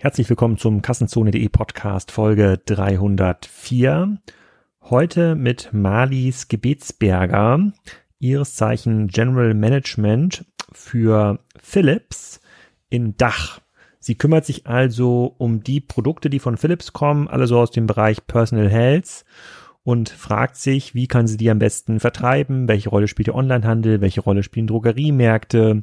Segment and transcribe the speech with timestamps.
[0.00, 4.18] Herzlich willkommen zum Kassenzone.de Podcast Folge 304.
[4.82, 7.72] Heute mit Marlies Gebetsberger,
[8.20, 12.40] ihres Zeichen General Management für Philips
[12.88, 13.60] in Dach.
[13.98, 17.88] Sie kümmert sich also um die Produkte, die von Philips kommen, alle so aus dem
[17.88, 19.24] Bereich Personal Health
[19.84, 24.00] und fragt sich, wie kann sie die am besten vertreiben, welche Rolle spielt der Onlinehandel,
[24.00, 25.82] welche Rolle spielen Drogeriemärkte,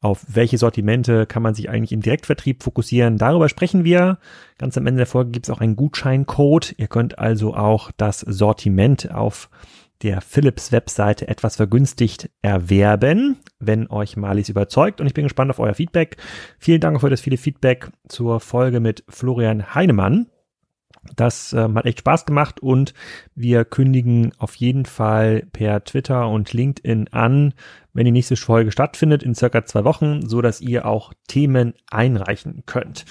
[0.00, 3.16] auf welche Sortimente kann man sich eigentlich im Direktvertrieb fokussieren.
[3.16, 4.18] Darüber sprechen wir.
[4.58, 6.74] Ganz am Ende der Folge gibt es auch einen Gutscheincode.
[6.78, 9.50] Ihr könnt also auch das Sortiment auf
[10.02, 15.00] der Philips Webseite etwas vergünstigt erwerben, wenn euch Malis überzeugt.
[15.00, 16.16] Und ich bin gespannt auf euer Feedback.
[16.58, 20.26] Vielen Dank für das viele Feedback zur Folge mit Florian Heinemann.
[21.16, 22.94] Das ähm, hat echt Spaß gemacht und
[23.34, 27.54] wir kündigen auf jeden Fall per Twitter und LinkedIn an,
[27.92, 32.64] wenn die nächste Folge stattfindet in circa zwei Wochen, so dass ihr auch Themen einreichen
[32.66, 33.04] könnt.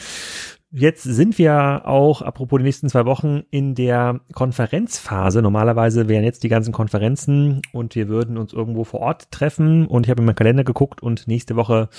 [0.75, 5.43] Jetzt sind wir auch, apropos die nächsten zwei Wochen, in der Konferenzphase.
[5.43, 9.85] Normalerweise wären jetzt die ganzen Konferenzen und wir würden uns irgendwo vor Ort treffen.
[9.85, 11.89] Und ich habe in meinen Kalender geguckt und nächste Woche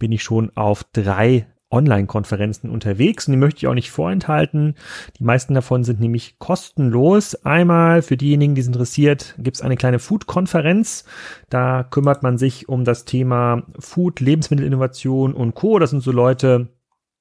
[0.00, 4.76] bin ich schon auf drei Online-Konferenzen unterwegs und die möchte ich auch nicht vorenthalten.
[5.18, 7.34] Die meisten davon sind nämlich kostenlos.
[7.44, 11.04] Einmal für diejenigen, die es interessiert, gibt es eine kleine Food-Konferenz.
[11.50, 15.78] Da kümmert man sich um das Thema Food, Lebensmittelinnovation und Co.
[15.78, 16.68] Das sind so Leute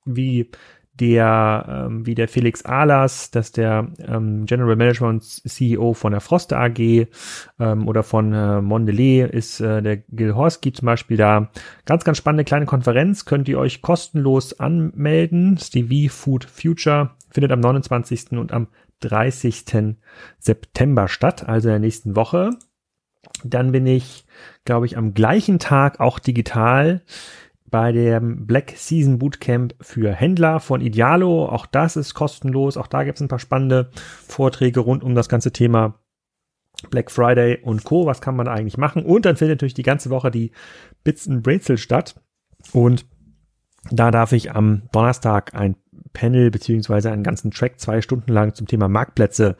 [0.05, 0.49] wie
[0.99, 6.11] der, ähm, wie der Felix Ahlers, das ist der ähm, General Manager und CEO von
[6.11, 7.07] der Froste AG
[7.59, 11.49] ähm, oder von äh, Mondelez ist äh, der Gil Horsky zum Beispiel da.
[11.85, 15.57] Ganz, ganz spannende kleine Konferenz, könnt ihr euch kostenlos anmelden.
[15.57, 18.33] Stevie Food Future findet am 29.
[18.33, 18.67] und am
[18.99, 19.95] 30.
[20.37, 22.51] September statt, also in der nächsten Woche.
[23.43, 24.25] Dann bin ich,
[24.63, 27.01] glaube ich, am gleichen Tag auch digital
[27.73, 31.47] bei dem Black Season Bootcamp für Händler von Idealo.
[31.47, 32.77] Auch das ist kostenlos.
[32.77, 35.95] Auch da gibt es ein paar spannende Vorträge rund um das ganze Thema
[36.91, 38.05] Black Friday und Co.
[38.05, 39.03] Was kann man eigentlich machen?
[39.03, 40.51] Und dann findet natürlich die ganze Woche die
[41.03, 42.21] Bits and Brezel statt.
[42.73, 43.07] Und
[43.89, 45.75] da darf ich am Donnerstag ein
[46.13, 49.55] Panel beziehungsweise einen ganzen Track zwei Stunden lang zum Thema Marktplätze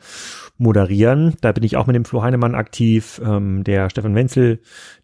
[0.56, 1.34] moderieren.
[1.40, 3.20] Da bin ich auch mit dem Flo Heinemann aktiv.
[3.24, 4.60] Ähm, der Stefan Wenzel,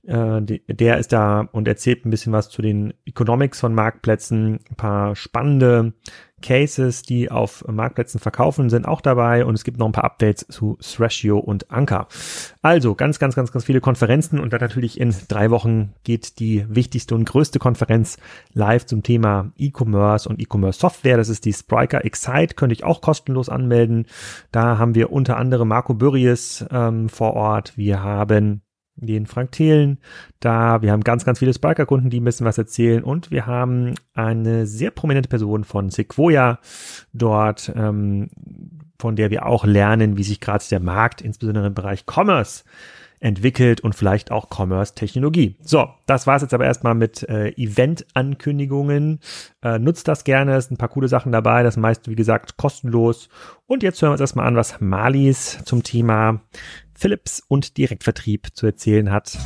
[0.06, 4.76] äh, der ist da und erzählt ein bisschen was zu den Economics von Marktplätzen, ein
[4.76, 5.94] paar spannende
[6.42, 10.46] Cases, die auf Marktplätzen verkaufen, sind auch dabei und es gibt noch ein paar Updates
[10.48, 12.08] zu Thrashio und Anker.
[12.62, 16.64] Also ganz, ganz, ganz, ganz viele Konferenzen und dann natürlich in drei Wochen geht die
[16.68, 18.18] wichtigste und größte Konferenz
[18.52, 21.16] live zum Thema E-Commerce und E-Commerce Software.
[21.16, 24.06] Das ist die Spriker Excite, könnte ich auch kostenlos anmelden.
[24.52, 27.76] Da haben wir unter anderem Marco Bürries ähm, vor Ort.
[27.76, 28.62] Wir haben
[28.96, 29.98] den Frank Thelen
[30.40, 30.82] da.
[30.82, 33.02] Wir haben ganz, ganz viele Sparker-Kunden, die ein bisschen was erzählen.
[33.02, 36.58] Und wir haben eine sehr prominente Person von Sequoia
[37.12, 38.30] dort, ähm,
[38.98, 42.64] von der wir auch lernen, wie sich gerade der Markt, insbesondere im Bereich Commerce,
[43.20, 45.56] entwickelt und vielleicht auch Commerce-Technologie.
[45.62, 49.20] So, das war's jetzt aber erstmal mit äh, Event-Ankündigungen.
[49.62, 52.56] Äh, nutzt das gerne, es sind ein paar coole Sachen dabei, das meiste, wie gesagt,
[52.56, 53.28] kostenlos.
[53.66, 56.41] Und jetzt hören wir uns erstmal an, was Malis zum Thema
[56.94, 59.38] Philips und Direktvertrieb zu erzählen hat.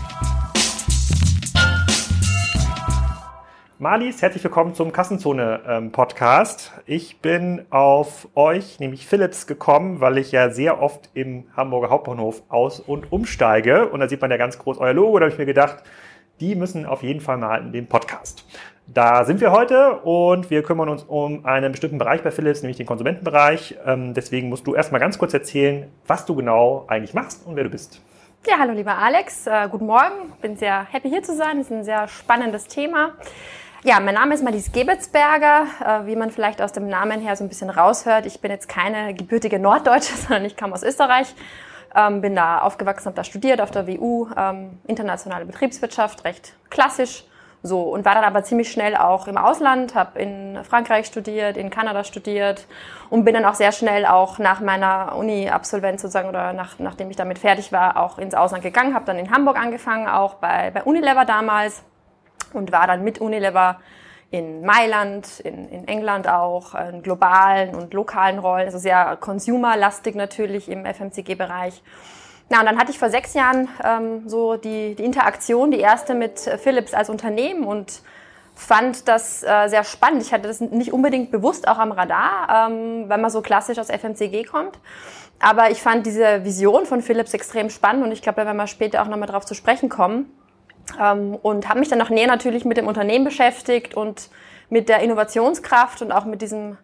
[3.85, 6.73] Marlies, herzlich willkommen zum Kassenzone-Podcast.
[6.75, 11.91] Ähm, ich bin auf euch, nämlich Philips, gekommen, weil ich ja sehr oft im Hamburger
[11.91, 13.91] Hauptbahnhof aus- und umsteige.
[13.91, 15.19] Und da sieht man ja ganz groß euer Logo.
[15.19, 15.83] Da habe ich mir gedacht,
[16.41, 18.47] die müssen auf jeden Fall mal in den Podcast.
[18.87, 22.79] Da sind wir heute und wir kümmern uns um einen bestimmten Bereich bei Philips, nämlich
[22.79, 23.77] den Konsumentenbereich.
[23.85, 27.65] Ähm, deswegen musst du erstmal ganz kurz erzählen, was du genau eigentlich machst und wer
[27.65, 28.01] du bist.
[28.47, 30.33] Ja, hallo lieber Alex, äh, guten Morgen.
[30.41, 31.59] Bin sehr happy hier zu sein.
[31.59, 33.13] Das ist ein sehr spannendes Thema.
[33.87, 35.67] Ja, mein Name ist Marlies Gebetsberger.
[35.85, 38.67] Äh, wie man vielleicht aus dem Namen her so ein bisschen raushört, ich bin jetzt
[38.67, 41.35] keine gebürtige Norddeutsche, sondern ich komme aus Österreich.
[41.95, 47.25] Ähm, bin da aufgewachsen, habe da studiert auf der WU, ähm, internationale Betriebswirtschaft, recht klassisch
[47.63, 51.69] so, und war dann aber ziemlich schnell auch im Ausland, habe in Frankreich studiert, in
[51.69, 52.67] Kanada studiert
[53.11, 57.17] und bin dann auch sehr schnell auch nach meiner Uni-Absolvenz sozusagen oder nach, nachdem ich
[57.17, 60.83] damit fertig war, auch ins Ausland gegangen, habe dann in Hamburg angefangen, auch bei, bei
[60.85, 61.85] Unilever damals
[62.55, 63.81] und war dann mit Unilever
[64.31, 70.69] in Mailand, in, in England auch, in globalen und lokalen Rollen, also sehr consumerlastig natürlich
[70.69, 71.83] im FMCG-Bereich.
[72.51, 76.15] Na, und dann hatte ich vor sechs Jahren ähm, so die, die Interaktion, die erste
[76.15, 78.03] mit Philips als Unternehmen und
[78.55, 80.23] fand das äh, sehr spannend.
[80.23, 83.89] Ich hatte das nicht unbedingt bewusst auch am Radar, ähm, wenn man so klassisch aus
[83.89, 84.79] FMCG kommt.
[85.41, 88.67] Aber ich fand diese Vision von Philips extrem spannend und ich glaube, da werden wir
[88.67, 90.31] später auch nochmal drauf zu sprechen kommen.
[91.01, 94.29] Ähm, und habe mich dann noch näher natürlich mit dem Unternehmen beschäftigt und
[94.69, 96.77] mit der Innovationskraft und auch mit diesem,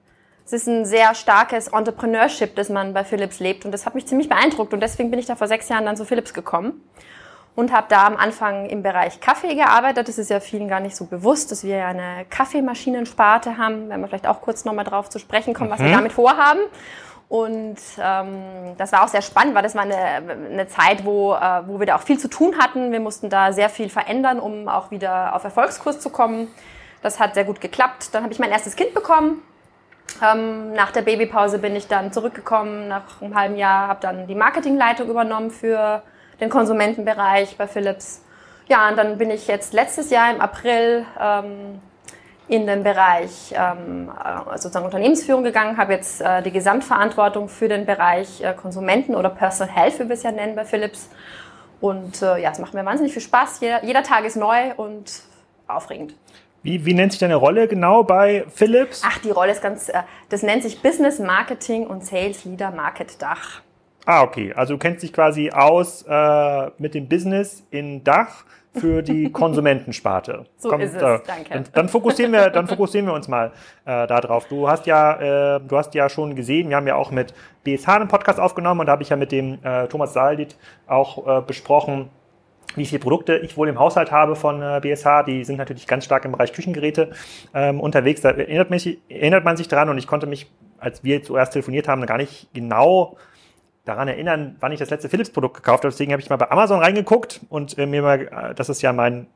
[0.44, 3.64] es ist ein sehr starkes Entrepreneurship, das man bei Philips lebt.
[3.64, 4.72] Und das hat mich ziemlich beeindruckt.
[4.72, 6.82] Und deswegen bin ich da vor sechs Jahren dann zu Philips gekommen
[7.56, 10.08] und habe da am Anfang im Bereich Kaffee gearbeitet.
[10.08, 13.88] Das ist ja vielen gar nicht so bewusst, dass wir ja eine Kaffeemaschinensparte haben.
[13.88, 15.92] Wenn wir vielleicht auch kurz nochmal drauf zu sprechen kommen, was wir mhm.
[15.92, 16.60] damit vorhaben.
[17.30, 21.62] Und ähm, das war auch sehr spannend, weil das war eine, eine Zeit, wo, äh,
[21.64, 22.90] wo wir da auch viel zu tun hatten.
[22.90, 26.48] Wir mussten da sehr viel verändern, um auch wieder auf Erfolgskurs zu kommen.
[27.02, 28.08] Das hat sehr gut geklappt.
[28.12, 29.42] Dann habe ich mein erstes Kind bekommen.
[30.20, 34.34] Ähm, nach der Babypause bin ich dann zurückgekommen nach einem halben Jahr, habe dann die
[34.34, 36.02] Marketingleitung übernommen für
[36.40, 38.24] den Konsumentenbereich bei Philips.
[38.66, 41.80] Ja, und dann bin ich jetzt letztes Jahr im April ähm,
[42.50, 47.86] in den Bereich ähm, äh, sozusagen Unternehmensführung gegangen, habe jetzt äh, die Gesamtverantwortung für den
[47.86, 51.08] Bereich äh, Konsumenten oder Personal Health, wie wir es ja nennen bei Philips.
[51.80, 53.60] Und äh, ja, es macht mir wahnsinnig viel Spaß.
[53.60, 55.22] Jeder, jeder Tag ist neu und
[55.68, 56.16] aufregend.
[56.64, 59.02] Wie, wie nennt sich deine Rolle genau bei Philips?
[59.06, 63.22] Ach, die Rolle ist ganz, äh, das nennt sich Business Marketing und Sales Leader Market
[63.22, 63.62] Dach.
[64.06, 64.52] Ah, okay.
[64.54, 68.44] Also du kennst dich quasi aus äh, mit dem Business in Dach
[68.74, 70.46] für die Konsumentensparte.
[70.56, 71.50] so Komm, ist es, äh, danke.
[71.50, 73.52] Dann, dann, fokussieren wir, dann fokussieren wir uns mal
[73.84, 74.46] äh, darauf.
[74.46, 77.34] Du hast ja, äh, du hast ja schon gesehen, wir haben ja auch mit
[77.64, 80.56] BSH einen Podcast aufgenommen und da habe ich ja mit dem äh, Thomas Saldit
[80.86, 82.10] auch äh, besprochen,
[82.76, 85.24] wie viele Produkte ich wohl im Haushalt habe von äh, BSH.
[85.26, 87.10] Die sind natürlich ganz stark im Bereich Küchengeräte
[87.54, 88.20] ähm, unterwegs.
[88.20, 91.88] Da erinnert, mich, erinnert man sich dran und ich konnte mich, als wir zuerst telefoniert
[91.88, 93.16] haben, gar nicht genau
[93.84, 95.90] daran erinnern, wann ich das letzte Philips-Produkt gekauft habe.
[95.90, 98.92] Deswegen habe ich mal bei Amazon reingeguckt und äh, mir mal, äh, das ist ja
[98.92, 99.26] mein,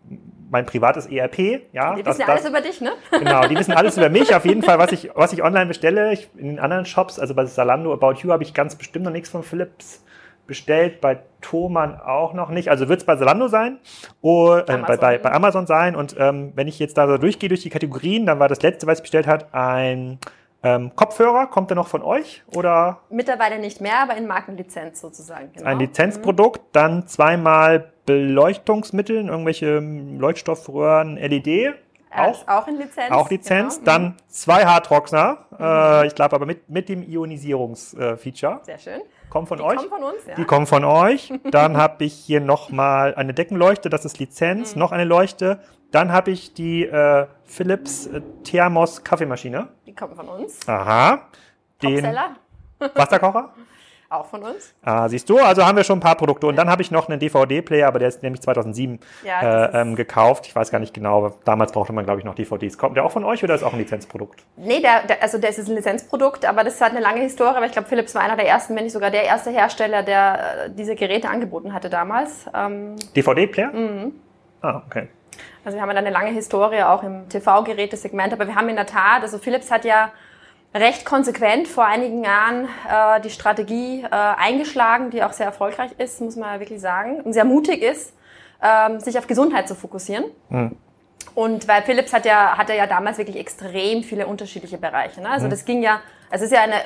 [0.50, 1.62] mein privates ERP.
[1.72, 2.92] Ja, die das, wissen ja alles über dich, ne?
[3.10, 4.34] Genau, die wissen alles über mich.
[4.34, 6.12] Auf jeden Fall, was ich, was ich online bestelle.
[6.12, 9.12] Ich, in den anderen Shops, also bei Zalando, About You, habe ich ganz bestimmt noch
[9.12, 10.04] nichts von Philips
[10.46, 11.00] bestellt.
[11.00, 12.68] Bei Thomann auch noch nicht.
[12.68, 13.78] Also wird es bei Zalando sein
[14.20, 15.96] oder äh, bei, bei, bei Amazon sein.
[15.96, 18.86] Und ähm, wenn ich jetzt da so durchgehe durch die Kategorien, dann war das letzte,
[18.86, 20.18] was ich bestellt hat, ein
[20.64, 22.42] ähm, Kopfhörer, kommt der noch von euch?
[22.54, 23.00] Oder?
[23.10, 25.52] Mittlerweile nicht mehr, aber in Markenlizenz sozusagen.
[25.52, 25.66] Genau.
[25.66, 26.68] Ein Lizenzprodukt, mhm.
[26.72, 31.74] dann zweimal Beleuchtungsmittel, irgendwelche Leuchtstoffröhren, LED.
[32.16, 33.10] Auch, auch in Lizenz.
[33.10, 33.78] Auch Lizenz.
[33.78, 33.84] Genau.
[33.90, 34.14] Dann mhm.
[34.28, 35.56] zwei Hardroxner, mhm.
[35.60, 38.60] äh, ich glaube aber mit, mit dem Ionisierungsfeature.
[38.62, 39.00] Sehr schön.
[39.30, 39.76] Kommen von Die euch.
[39.76, 40.34] kommen von uns, ja.
[40.36, 41.32] Die kommen von euch.
[41.50, 44.80] Dann habe ich hier nochmal eine Deckenleuchte, das ist Lizenz, mhm.
[44.80, 45.60] noch eine Leuchte.
[45.94, 49.68] Dann habe ich die äh, Philips äh, Thermos Kaffeemaschine.
[49.86, 50.58] Die kommen von uns.
[50.66, 51.28] Aha.
[51.80, 52.04] Den
[52.94, 53.50] Wasserkocher.
[54.08, 54.74] Auch von uns.
[54.82, 56.48] Ah, siehst du, also haben wir schon ein paar Produkte.
[56.48, 59.94] Und dann habe ich noch einen DVD-Player, aber der ist nämlich 2007 ja, äh, ähm,
[59.94, 60.46] gekauft.
[60.48, 62.76] Ich weiß gar nicht genau, damals brauchte man, glaube ich, noch DVDs.
[62.76, 64.42] Kommt der auch von euch oder ist auch ein Lizenzprodukt?
[64.56, 67.56] Nee, der, der, also der ist ein Lizenzprodukt, aber das hat eine lange Historie.
[67.56, 70.64] Aber ich glaube, Philips war einer der ersten, wenn nicht sogar der erste Hersteller, der
[70.66, 72.46] äh, diese Geräte angeboten hatte damals.
[72.52, 73.72] Ähm, DVD-Player?
[73.72, 74.12] Mhm.
[74.60, 75.08] Ah, okay.
[75.64, 79.22] Also wir haben eine lange Historie auch im TV-Gerätesegment, aber wir haben in der Tat,
[79.22, 80.12] also Philips hat ja
[80.74, 86.20] recht konsequent vor einigen Jahren äh, die Strategie äh, eingeschlagen, die auch sehr erfolgreich ist,
[86.20, 88.12] muss man ja wirklich sagen, und sehr mutig ist,
[88.60, 90.24] ähm, sich auf Gesundheit zu fokussieren.
[90.48, 90.76] Mhm.
[91.34, 95.20] Und weil Philips hat ja, hatte ja damals wirklich extrem viele unterschiedliche Bereiche.
[95.20, 95.30] Ne?
[95.30, 95.50] Also mhm.
[95.50, 96.76] das ging ja, es ist ja eine,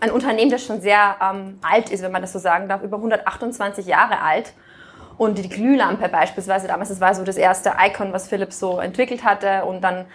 [0.00, 2.96] ein Unternehmen, das schon sehr ähm, alt ist, wenn man das so sagen darf, über
[2.96, 4.52] 128 Jahre alt.
[5.16, 9.24] Und die Glühlampe beispielsweise damals, das war so das erste Icon, was Philips so entwickelt
[9.24, 9.64] hatte.
[9.64, 10.06] Und dann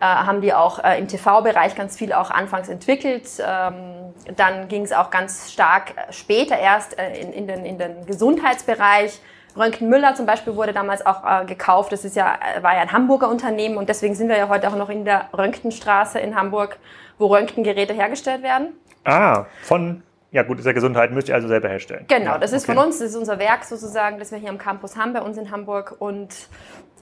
[0.00, 3.28] äh, haben die auch äh, im TV-Bereich ganz viel auch anfangs entwickelt.
[3.38, 7.78] Ähm, dann ging es auch ganz stark äh, später erst äh, in, in, den, in
[7.78, 9.20] den Gesundheitsbereich.
[9.56, 11.92] Röntgen Müller zum Beispiel wurde damals auch äh, gekauft.
[11.92, 14.68] Das ist ja, äh, war ja ein Hamburger Unternehmen und deswegen sind wir ja heute
[14.68, 16.78] auch noch in der Röntgenstraße in Hamburg,
[17.18, 18.74] wo Röntgengeräte hergestellt werden.
[19.04, 20.02] Ah, von
[20.36, 22.04] ja gut, ist ja Gesundheit, müsst ihr also selber herstellen.
[22.08, 22.74] Genau, das ist okay.
[22.74, 25.38] von uns, das ist unser Werk sozusagen, das wir hier am Campus haben, bei uns
[25.38, 25.96] in Hamburg.
[25.98, 26.28] Und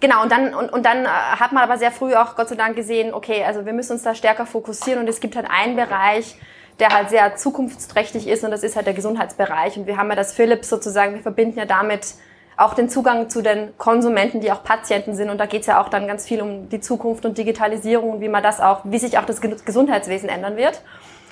[0.00, 2.54] genau, und dann, und, und dann äh, hat man aber sehr früh auch Gott sei
[2.54, 5.74] Dank gesehen, okay, also wir müssen uns da stärker fokussieren und es gibt halt einen
[5.74, 6.38] Bereich,
[6.78, 9.76] der halt sehr zukunftsträchtig ist und das ist halt der Gesundheitsbereich.
[9.76, 12.14] Und wir haben ja das Philips sozusagen, wir verbinden ja damit
[12.56, 15.28] auch den Zugang zu den Konsumenten, die auch Patienten sind.
[15.28, 18.20] Und da geht es ja auch dann ganz viel um die Zukunft und Digitalisierung und
[18.20, 20.82] wie man das auch, wie sich auch das Gesundheitswesen ändern wird.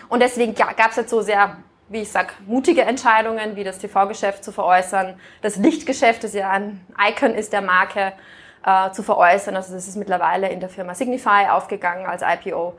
[0.08, 1.56] Und deswegen gab es jetzt so sehr
[1.88, 6.84] wie ich sag, mutige Entscheidungen, wie das TV-Geschäft zu veräußern, das Lichtgeschäft, das ja ein
[6.98, 8.12] Icon ist der Marke,
[8.64, 9.56] äh, zu veräußern.
[9.56, 12.74] Also das ist mittlerweile in der Firma Signify aufgegangen als IPO.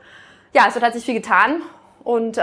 [0.52, 1.62] Ja, es wird hat sich viel getan.
[2.02, 2.42] Und äh,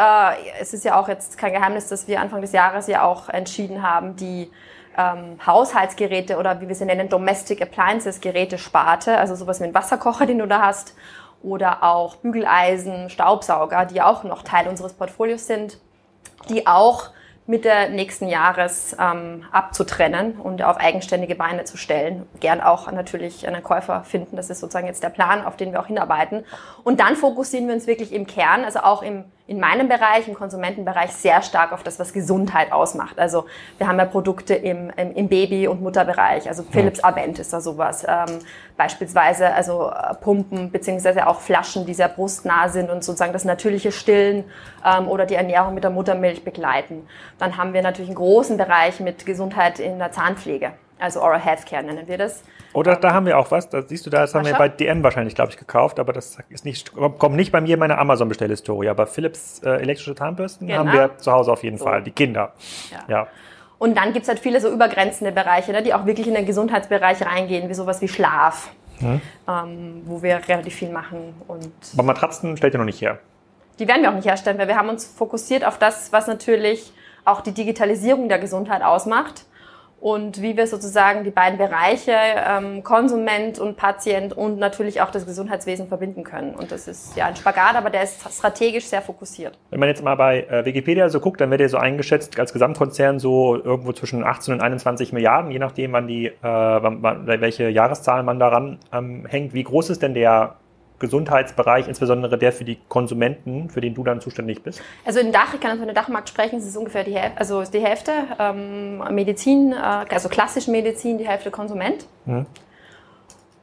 [0.59, 3.83] es ist ja auch jetzt kein Geheimnis, dass wir Anfang des Jahres ja auch entschieden
[3.83, 4.51] haben, die
[4.97, 9.73] ähm, Haushaltsgeräte oder wie wir sie nennen, Domestic Appliances Geräte Sparte, also sowas wie ein
[9.73, 10.95] Wasserkocher, den du da hast,
[11.43, 15.79] oder auch Bügeleisen, Staubsauger, die auch noch Teil unseres Portfolios sind,
[16.49, 17.09] die auch
[17.47, 22.27] Mitte nächsten Jahres ähm, abzutrennen und auf eigenständige Beine zu stellen.
[22.39, 24.35] Gern auch natürlich einen Käufer finden.
[24.35, 26.45] Das ist sozusagen jetzt der Plan, auf den wir auch hinarbeiten.
[26.83, 30.33] Und dann fokussieren wir uns wirklich im Kern, also auch im in meinem Bereich, im
[30.33, 33.19] Konsumentenbereich, sehr stark auf das, was Gesundheit ausmacht.
[33.19, 36.47] Also wir haben ja Produkte im, im, im Baby- und Mutterbereich.
[36.47, 38.05] Also Philips Avent ist da sowas.
[38.07, 38.39] Ähm,
[38.77, 43.91] beispielsweise also äh, Pumpen beziehungsweise auch Flaschen, die sehr brustnah sind und sozusagen das natürliche
[43.91, 44.45] Stillen
[44.85, 47.05] ähm, oder die Ernährung mit der Muttermilch begleiten.
[47.37, 50.71] Dann haben wir natürlich einen großen Bereich mit Gesundheit in der Zahnpflege.
[51.01, 52.43] Also Oral Healthcare nennen wir das.
[52.73, 55.33] Oder da haben wir auch was, da siehst du, das haben wir bei DM wahrscheinlich,
[55.33, 58.87] glaube ich, gekauft, aber das ist nicht, kommt nicht bei mir in meine Amazon-Bestellhistorie.
[58.87, 60.79] Aber Philips äh, elektrische Zahnbürsten genau.
[60.79, 61.85] haben wir zu Hause auf jeden so.
[61.85, 62.53] Fall, die Kinder.
[62.91, 62.99] Ja.
[63.07, 63.27] ja.
[63.79, 67.25] Und dann gibt's halt viele so übergrenzende Bereiche, ne, die auch wirklich in den Gesundheitsbereich
[67.25, 69.19] reingehen, wie sowas wie Schlaf, hm.
[69.49, 71.33] ähm, wo wir relativ viel machen.
[71.47, 73.17] Und aber Matratzen stellt ihr noch nicht her?
[73.79, 76.93] Die werden wir auch nicht herstellen, weil wir haben uns fokussiert auf das, was natürlich
[77.25, 79.45] auch die Digitalisierung der Gesundheit ausmacht
[80.01, 85.27] und wie wir sozusagen die beiden Bereiche ähm, Konsument und Patient und natürlich auch das
[85.27, 86.55] Gesundheitswesen verbinden können.
[86.55, 89.59] Und das ist ja ein Spagat, aber der ist strategisch sehr fokussiert.
[89.69, 92.51] Wenn man jetzt mal bei äh, Wikipedia so guckt, dann wird er so eingeschätzt als
[92.51, 97.69] Gesamtkonzern so irgendwo zwischen 18 und 21 Milliarden, je nachdem, wann die, äh, wann, welche
[97.69, 99.53] Jahreszahl man daran ähm, hängt.
[99.53, 100.55] Wie groß ist denn der
[101.01, 104.81] Gesundheitsbereich, insbesondere der für die Konsumenten, für den du dann zuständig bist?
[105.05, 107.63] Also in Dach, ich kann von der Dachmarkt sprechen, es ist ungefähr die Hälfte, also
[107.63, 112.05] die Hälfte ähm, Medizin, äh, also klassische Medizin, die Hälfte Konsument.
[112.25, 112.45] Mhm.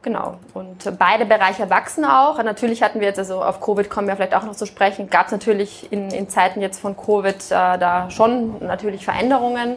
[0.03, 0.39] Genau.
[0.55, 2.43] Und beide Bereiche wachsen auch.
[2.43, 5.27] Natürlich hatten wir jetzt, also auf Covid kommen wir vielleicht auch noch zu sprechen, gab
[5.27, 9.77] es natürlich in, in Zeiten jetzt von Covid äh, da schon natürlich Veränderungen.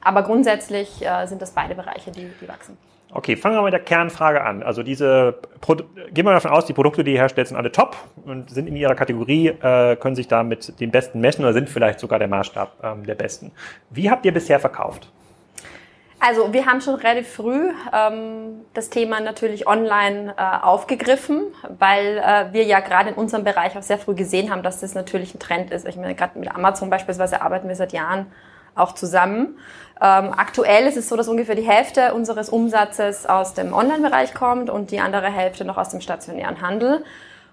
[0.00, 2.76] Aber grundsätzlich äh, sind das beide Bereiche, die, die wachsen.
[3.10, 4.62] Okay, fangen wir mit der Kernfrage an.
[4.62, 7.96] Also diese, Pro gehen wir davon aus, die Produkte, die ihr herstellt, sind alle top
[8.26, 11.70] und sind in ihrer Kategorie, äh, können sich da mit den Besten messen oder sind
[11.70, 13.52] vielleicht sogar der Maßstab ähm, der Besten.
[13.88, 15.10] Wie habt ihr bisher verkauft?
[16.20, 21.44] Also wir haben schon relativ früh ähm, das Thema natürlich online äh, aufgegriffen,
[21.78, 24.94] weil äh, wir ja gerade in unserem Bereich auch sehr früh gesehen haben, dass das
[24.94, 25.86] natürlich ein Trend ist.
[25.86, 28.26] Ich meine, gerade mit Amazon beispielsweise arbeiten wir seit Jahren
[28.78, 29.58] auch zusammen.
[30.00, 34.70] Ähm, aktuell ist es so, dass ungefähr die Hälfte unseres Umsatzes aus dem Online-Bereich kommt
[34.70, 37.04] und die andere Hälfte noch aus dem stationären Handel.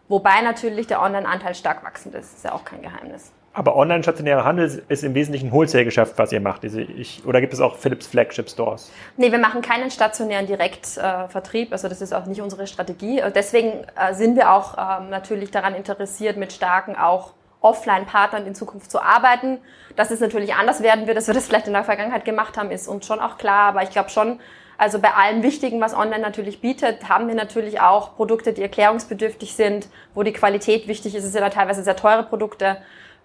[0.07, 2.31] Wobei natürlich der Online-Anteil stark wachsend ist.
[2.31, 3.31] Das ist ja auch kein Geheimnis.
[3.53, 6.65] Aber online-stationärer Handel ist im Wesentlichen Wholesale-Geschäft, was ihr macht.
[6.65, 8.91] Ich, oder gibt es auch Philips Flagship Stores?
[9.15, 11.69] Nee, wir machen keinen stationären Direktvertrieb.
[11.69, 13.23] Äh, also das ist auch nicht unsere Strategie.
[13.33, 17.31] Deswegen äh, sind wir auch ähm, natürlich daran interessiert, mit starken auch
[17.65, 19.59] Offline-Partnern in Zukunft zu arbeiten.
[19.95, 22.71] Dass es natürlich anders werden wird, dass wir das vielleicht in der Vergangenheit gemacht haben,
[22.71, 23.69] ist uns schon auch klar.
[23.69, 24.39] Aber ich glaube schon,
[24.77, 29.55] also bei allem Wichtigen, was online natürlich bietet, haben wir natürlich auch Produkte, die erklärungsbedürftig
[29.55, 31.23] sind, wo die Qualität wichtig ist.
[31.23, 32.77] Es sind ja teilweise sehr teure Produkte.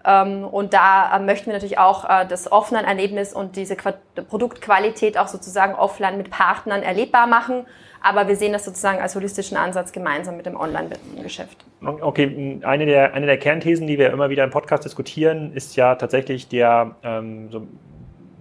[0.05, 5.27] Ähm, und da äh, möchten wir natürlich auch äh, das Offline-Erlebnis und diese Produktqualität auch
[5.27, 7.65] sozusagen offline mit Partnern erlebbar machen.
[8.01, 11.65] Aber wir sehen das sozusagen als holistischen Ansatz gemeinsam mit dem Online-Geschäft.
[11.81, 15.95] Okay, eine der, eine der Kernthesen, die wir immer wieder im Podcast diskutieren, ist ja
[15.95, 17.67] tatsächlich der, ähm, so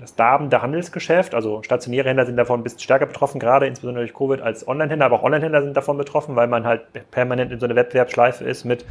[0.01, 1.35] das darbende Handelsgeschäft.
[1.35, 5.07] Also stationäre Händler sind davon ein bisschen stärker betroffen, gerade insbesondere durch Covid als Online-Händler,
[5.07, 8.65] aber auch Online-Händler sind davon betroffen, weil man halt permanent in so einer Wettbewerbsschleife ist
[8.65, 8.87] mit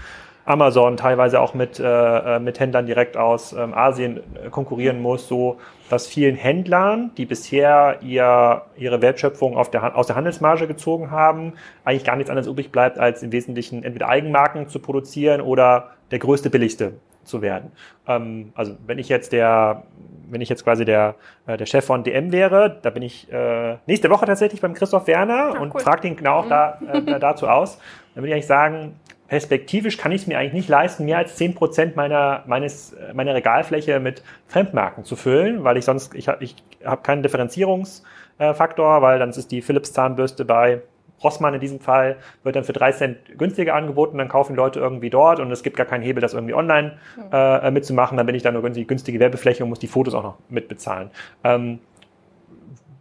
[0.50, 5.28] Amazon, teilweise auch mit, äh, äh, mit Händlern direkt aus ähm, Asien äh, konkurrieren muss,
[5.28, 5.60] so
[5.92, 11.54] dass vielen Händlern, die bisher ihr, ihre Wertschöpfung auf der, aus der Handelsmarge gezogen haben,
[11.86, 16.18] eigentlich gar nichts anderes übrig bleibt, als im Wesentlichen entweder Eigenmarken zu produzieren oder der
[16.18, 16.94] größte, billigste
[17.26, 17.72] zu werden.
[18.08, 19.84] Ähm, also wenn ich jetzt der,
[20.32, 21.14] wenn ich jetzt quasi der,
[21.46, 25.06] äh, der Chef von DM wäre, da bin ich äh, nächste Woche tatsächlich beim Christoph
[25.06, 25.82] Werner Ach, und cool.
[25.82, 26.50] frage ihn genau auch mhm.
[26.50, 27.78] da, äh, dazu aus.
[28.16, 31.36] Dann würde ich eigentlich sagen, perspektivisch kann ich es mir eigentlich nicht leisten, mehr als
[31.36, 36.44] zehn Prozent meiner, meines, meiner Regalfläche mit Fremdmarken zu füllen, weil ich sonst, ich habe
[36.44, 40.82] ich hab keinen Differenzierungsfaktor, weil dann ist die Philips Zahnbürste bei
[41.24, 45.10] Rossmann in diesem Fall, wird dann für drei Cent günstiger angeboten, dann kaufen Leute irgendwie
[45.10, 47.24] dort und es gibt gar keinen Hebel, das irgendwie online hm.
[47.32, 50.38] äh, mitzumachen, dann bin ich da nur günstige Werbefläche und muss die Fotos auch noch
[50.50, 51.12] mitbezahlen.
[51.44, 51.80] Ähm,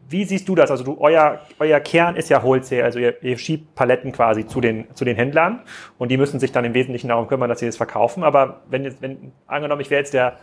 [0.09, 0.71] wie siehst du das?
[0.71, 4.61] Also du, euer, euer Kern ist ja Wholesale, also ihr, ihr schiebt Paletten quasi zu
[4.61, 5.61] den, zu den Händlern
[5.99, 8.25] und die müssen sich dann im Wesentlichen darum kümmern, dass sie das verkaufen.
[8.25, 10.39] Aber wenn jetzt, wenn, angenommen, ich wäre jetzt der,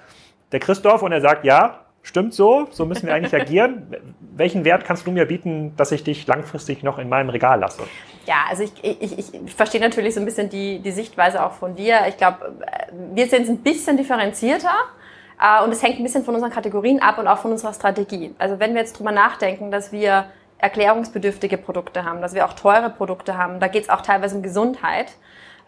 [0.51, 3.95] der Christoph und er sagt, ja, stimmt so, so müssen wir eigentlich agieren.
[4.19, 7.83] Welchen Wert kannst du mir bieten, dass ich dich langfristig noch in meinem Regal lasse?
[8.27, 11.75] Ja, also ich, ich, ich verstehe natürlich so ein bisschen die, die Sichtweise auch von
[11.75, 12.01] dir.
[12.07, 12.53] Ich glaube,
[13.13, 14.73] wir sind ein bisschen differenzierter.
[15.41, 18.33] Äh, und es hängt ein bisschen von unseren Kategorien ab und auch von unserer Strategie.
[18.37, 20.25] Also wenn wir jetzt drüber nachdenken, dass wir
[20.57, 24.41] erklärungsbedürftige Produkte haben, dass wir auch teure Produkte haben, da geht es auch teilweise um
[24.41, 25.11] Gesundheit,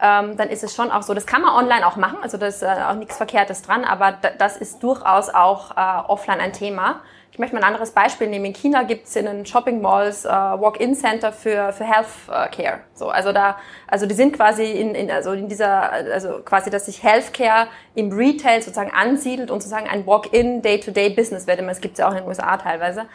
[0.01, 2.47] ähm, dann ist es schon auch so, das kann man online auch machen, also da
[2.47, 7.01] ist äh, auch nichts Verkehrtes dran, aber das ist durchaus auch äh, offline ein Thema.
[7.38, 8.46] Ich möchte mal ein anderes Beispiel nehmen.
[8.46, 12.79] In China gibt es in den Shopping Malls äh, Walk-in-Center für, für Healthcare.
[12.96, 16.88] So, also da, also die sind quasi in, in, also in dieser, also quasi, dass
[16.88, 21.60] sich Healthcare im Retail sozusagen ansiedelt und sozusagen ein Walk-in Day-to-Day-Business wird.
[21.60, 23.06] Es gibt es ja auch in den USA teilweise.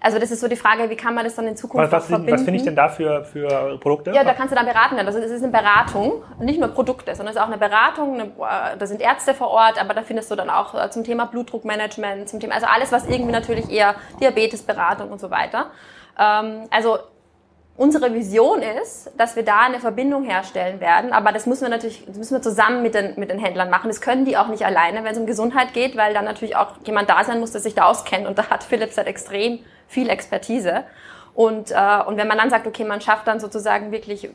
[0.00, 2.06] Also das ist so die Frage, wie kann man das dann in Zukunft was, was
[2.06, 2.32] verbinden?
[2.32, 4.12] Was finde ich denn da für, für Produkte?
[4.12, 5.06] Ja, da kannst du dann beraten werden.
[5.06, 8.14] Also das ist eine Beratung, nicht nur Produkte, sondern es ist auch eine Beratung.
[8.14, 11.04] Eine, äh, da sind Ärzte vor Ort, aber da findest du dann auch äh, zum
[11.04, 15.70] Thema Blutdruckmanagement, zum Thema, also alles, was irgendwie natürlich eher Diabetesberatung und so weiter.
[16.18, 16.98] Ähm, also
[17.78, 22.04] Unsere Vision ist, dass wir da eine Verbindung herstellen werden, aber das müssen wir natürlich,
[22.08, 23.86] das müssen wir zusammen mit den, mit den Händlern machen.
[23.86, 26.72] Das können die auch nicht alleine, wenn es um Gesundheit geht, weil dann natürlich auch
[26.84, 30.10] jemand da sein muss, der sich da auskennt und da hat Philips halt extrem viel
[30.10, 30.82] Expertise.
[31.34, 34.28] Und, äh, und wenn man dann sagt, okay, man schafft dann sozusagen wirklich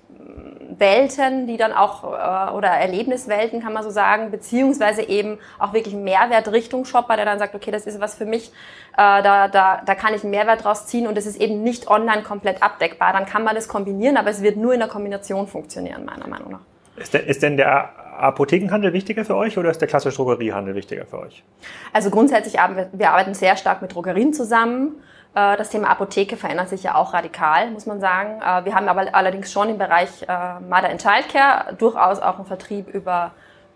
[0.79, 5.95] Welten, die dann auch, äh, oder Erlebniswelten kann man so sagen, beziehungsweise eben auch wirklich
[5.95, 8.51] Mehrwert Richtung Shopper, der dann sagt, okay, das ist was für mich,
[8.93, 11.87] äh, da, da, da kann ich einen Mehrwert draus ziehen und es ist eben nicht
[11.89, 13.13] online komplett abdeckbar.
[13.13, 16.51] Dann kann man das kombinieren, aber es wird nur in der Kombination funktionieren, meiner Meinung
[16.51, 16.61] nach.
[16.95, 17.89] Ist, der, ist denn der
[18.19, 21.43] Apothekenhandel wichtiger für euch oder ist der klassische Drogeriehandel wichtiger für euch?
[21.91, 25.01] Also grundsätzlich arbeiten wir arbeiten sehr stark mit Drogerien zusammen.
[25.35, 28.41] Äh, das Thema Apotheke verändert sich ja auch radikal, muss man sagen.
[28.41, 32.45] Äh, wir haben aber allerdings schon im Bereich äh, Mother and Childcare durchaus auch einen
[32.45, 33.31] Vertrieb über,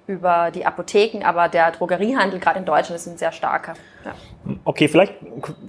[0.06, 3.74] über die Apotheken, aber der Drogeriehandel gerade in Deutschland ist ein sehr starker.
[4.06, 4.14] Ja.
[4.66, 5.16] Okay, vielleicht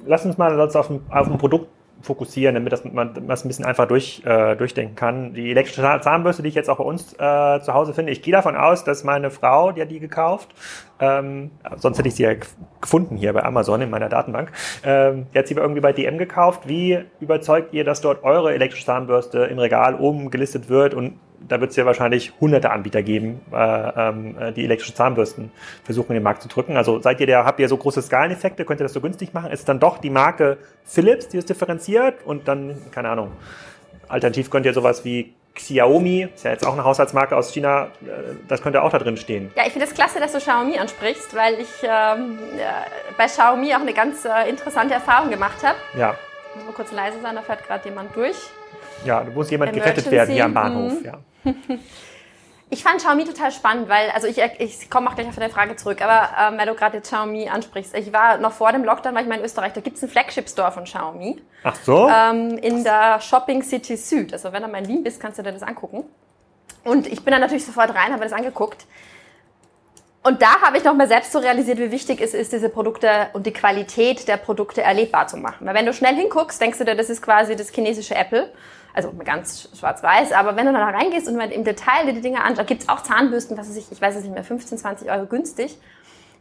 [0.07, 1.69] lass uns mal auf ein, auf ein Produkt
[2.01, 5.35] fokussieren, damit das, man das ein bisschen einfach durch, äh, durchdenken kann.
[5.35, 8.33] Die elektrische Zahnbürste, die ich jetzt auch bei uns äh, zu Hause finde, ich gehe
[8.33, 10.55] davon aus, dass meine Frau, die hat die gekauft,
[11.01, 12.35] ähm, sonst hätte ich sie ja
[12.81, 14.53] gefunden hier bei Amazon in meiner Datenbank,
[14.85, 16.69] ähm, die hat sie irgendwie bei DM gekauft.
[16.69, 21.61] Wie überzeugt ihr, dass dort eure elektrische Zahnbürste im Regal oben gelistet wird und da
[21.61, 25.51] wird es ja wahrscheinlich hunderte Anbieter geben, äh, ähm, äh, die elektrische Zahnbürsten
[25.85, 26.77] versuchen in den Markt zu drücken.
[26.77, 29.51] Also seid ihr der, habt ihr so große Skaleneffekte, könnt ihr das so günstig machen?
[29.51, 33.33] Ist dann doch die Marke Philips, die es differenziert und dann, keine Ahnung,
[34.09, 38.35] alternativ könnt ihr sowas wie Xiaomi, ist ja jetzt auch eine Haushaltsmarke aus China, äh,
[38.47, 39.51] das könnte auch da drin stehen.
[39.57, 42.39] Ja, ich finde es klasse, dass du Xiaomi ansprichst, weil ich ähm,
[43.17, 45.77] bei Xiaomi auch eine ganz äh, interessante Erfahrung gemacht habe.
[45.97, 46.15] Ja.
[46.51, 48.37] Ich muss mal kurz leise sein, da fährt gerade jemand durch.
[49.05, 49.95] Ja, da muss jemand Emergency.
[49.95, 50.93] gerettet werden hier am Bahnhof.
[51.01, 51.05] Mhm.
[51.05, 51.19] Ja.
[52.71, 55.77] Ich fand Xiaomi total spannend, weil, also ich, ich komme auch gleich auf deine Frage
[55.77, 57.95] zurück, aber ähm, weil du gerade jetzt Xiaomi ansprichst.
[57.97, 60.71] Ich war noch vor dem Lockdown, war ich mal in Österreich, da gibt's einen Flagship-Store
[60.73, 61.41] von Xiaomi.
[61.65, 62.09] Ach so?
[62.09, 64.35] Ähm, in der Shopping City Süd.
[64.35, 66.05] Also wenn du mal in Wien bist, kannst du dir das angucken.
[66.85, 68.87] Und ich bin dann natürlich sofort rein, habe mir das angeguckt.
[70.23, 73.29] Und da habe ich noch mal selbst so realisiert, wie wichtig es ist, diese Produkte
[73.33, 75.67] und die Qualität der Produkte erlebbar zu machen.
[75.67, 78.53] Weil wenn du schnell hinguckst, denkst du dir, das ist quasi das chinesische Apple
[78.95, 82.69] also ganz schwarz-weiß, aber wenn du da reingehst und im Detail dir die Dinge anschaust,
[82.69, 85.27] gibt es auch Zahnbürsten, was weiß ich, ich weiß es nicht mehr, 15, 20 Euro
[85.27, 85.79] günstig.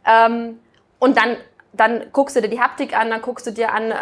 [0.05, 0.59] Ähm,
[0.99, 1.37] und dann,
[1.73, 3.95] dann guckst du dir die Haptik an, dann guckst du dir an, äh,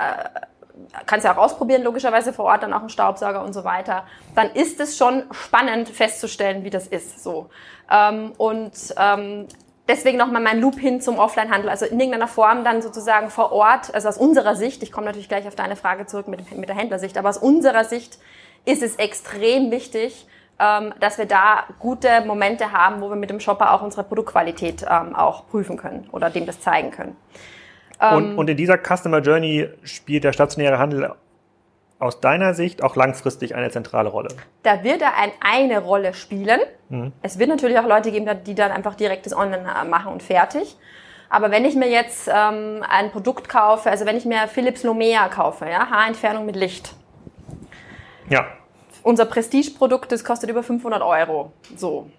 [1.06, 4.06] kannst ja auch ausprobieren, logischerweise vor Ort, dann auch einen Staubsauger und so weiter.
[4.36, 7.24] Dann ist es schon spannend festzustellen, wie das ist.
[7.24, 7.50] So.
[7.90, 9.48] Ähm, und ähm,
[9.88, 13.94] deswegen nochmal mein Loop hin zum Offline-Handel, also in irgendeiner Form dann sozusagen vor Ort,
[13.94, 16.76] also aus unserer Sicht, ich komme natürlich gleich auf deine Frage zurück mit, mit der
[16.76, 18.18] Händlersicht, aber aus unserer Sicht
[18.66, 20.28] ist es extrem wichtig,
[20.60, 24.86] ähm, dass wir da gute Momente haben, wo wir mit dem Shopper auch unsere Produktqualität
[24.90, 27.16] ähm, auch prüfen können oder dem das zeigen können.
[28.00, 31.14] Und, ähm, und in dieser Customer Journey spielt der stationäre Handel
[32.00, 34.30] aus deiner Sicht auch langfristig eine zentrale Rolle?
[34.64, 36.60] Da wird er ein, eine Rolle spielen.
[36.90, 37.14] Mhm.
[37.22, 40.78] Es wird natürlich auch Leute geben, die dann einfach direkt das Online machen und fertig.
[41.30, 45.28] Aber wenn ich mir jetzt ähm, ein Produkt kaufe, also wenn ich mir Philips Lumea
[45.30, 46.94] kaufe, ja, Haarentfernung mit Licht,
[48.30, 48.48] ja.
[49.04, 51.52] Unser Prestige-Produkt, das kostet über 500 Euro.
[51.76, 52.10] So.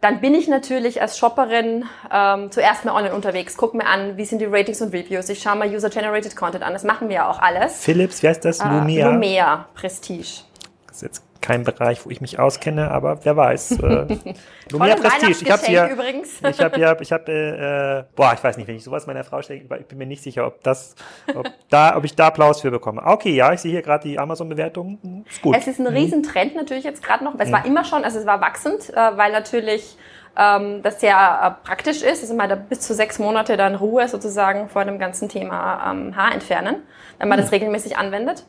[0.00, 4.24] Dann bin ich natürlich als Shopperin ähm, zuerst mal online unterwegs, guck mir an, wie
[4.24, 5.28] sind die Ratings und Reviews.
[5.28, 6.72] Ich schaue mal User-Generated Content an.
[6.72, 7.82] Das machen wir ja auch alles.
[7.82, 8.62] Philips, wie heißt das?
[8.62, 9.08] Lumea?
[9.08, 10.44] Äh, Lumea Prestige.
[10.86, 13.72] Das ist jetzt kein Bereich, wo ich mich auskenne, aber wer weiß.
[13.72, 14.06] Äh,
[14.70, 15.44] Lumia Prestige.
[15.44, 16.40] Ich habe ja, übrigens.
[16.50, 19.40] ich habe ja, ich habe, äh, boah, ich weiß nicht, wenn ich sowas meiner Frau
[19.42, 20.94] stelle, ich bin mir nicht sicher, ob das,
[21.34, 23.02] ob da, ob ich da Applaus für bekomme.
[23.04, 25.24] Okay, ja, ich sehe hier gerade die Amazon-Bewertung.
[25.28, 25.56] Ist gut.
[25.56, 25.96] Es ist ein mhm.
[25.96, 27.34] Riesentrend natürlich jetzt gerade noch.
[27.38, 27.52] Es mhm.
[27.52, 29.96] war immer schon, also es war wachsend, äh, weil natürlich
[30.38, 32.22] ähm, das sehr äh, praktisch ist.
[32.22, 36.16] Also man hat bis zu sechs Monate dann Ruhe sozusagen vor dem ganzen Thema ähm,
[36.16, 36.76] Haar entfernen,
[37.18, 37.42] wenn man mhm.
[37.42, 38.44] das regelmäßig anwendet.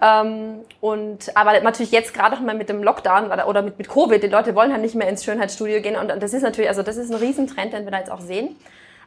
[0.00, 4.22] Ähm, und aber natürlich jetzt gerade auch mal mit dem Lockdown oder mit, mit Covid,
[4.22, 6.82] die Leute wollen halt nicht mehr ins Schönheitsstudio gehen und, und das ist natürlich, also
[6.82, 8.56] das ist ein Riesentrend, den wir da jetzt auch sehen.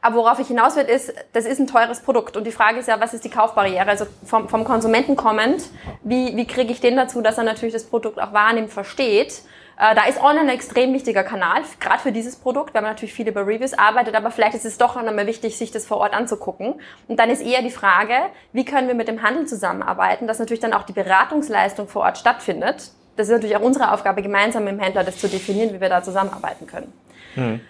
[0.02, 2.36] Aber worauf ich hinaus will, ist, das ist ein teures Produkt.
[2.36, 3.88] Und die Frage ist ja, was ist die Kaufbarriere?
[3.88, 5.64] Also vom, vom Konsumenten kommend,
[6.04, 9.44] wie, wie kriege ich den dazu, dass er natürlich das Produkt auch wahrnimmt, versteht
[9.78, 13.28] da ist Online ein extrem wichtiger Kanal, gerade für dieses Produkt, weil man natürlich viel
[13.28, 16.14] über Reviews arbeitet, aber vielleicht ist es doch noch mal wichtig, sich das vor Ort
[16.14, 16.76] anzugucken.
[17.08, 18.14] Und dann ist eher die Frage,
[18.54, 22.18] wie können wir mit dem Handel zusammenarbeiten, dass natürlich dann auch die Beratungsleistung vor Ort
[22.18, 22.92] stattfindet.
[23.16, 25.90] Das ist natürlich auch unsere Aufgabe, gemeinsam mit dem Händler das zu definieren, wie wir
[25.90, 26.94] da zusammenarbeiten können.
[27.36, 27.62] Hm.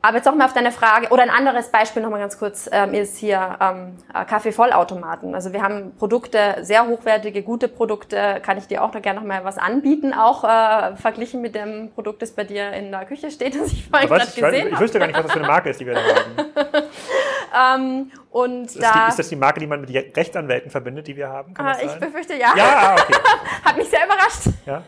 [0.00, 3.18] Aber jetzt nochmal auf deine Frage, oder ein anderes Beispiel nochmal ganz kurz, ähm, ist
[3.18, 3.96] hier ähm,
[4.28, 5.34] Kaffeevollautomaten.
[5.34, 9.44] Also wir haben Produkte, sehr hochwertige, gute Produkte, kann ich dir auch noch gerne nochmal
[9.44, 13.54] was anbieten, auch äh, verglichen mit dem Produkt, das bei dir in der Küche steht,
[13.60, 14.56] das ich vorhin gerade gesehen habe.
[14.56, 17.80] Ich, ich wüsste gar nicht, was das für eine Marke ist, die wir da haben.
[17.82, 21.16] ähm, und ist, da, die, ist das die Marke, die man mit Rechtsanwälten verbindet, die
[21.16, 21.54] wir haben?
[21.54, 22.54] Kann äh, ich befürchte ja.
[22.56, 23.14] Ja, okay.
[23.64, 24.46] Hat mich sehr überrascht.
[24.64, 24.82] Ja.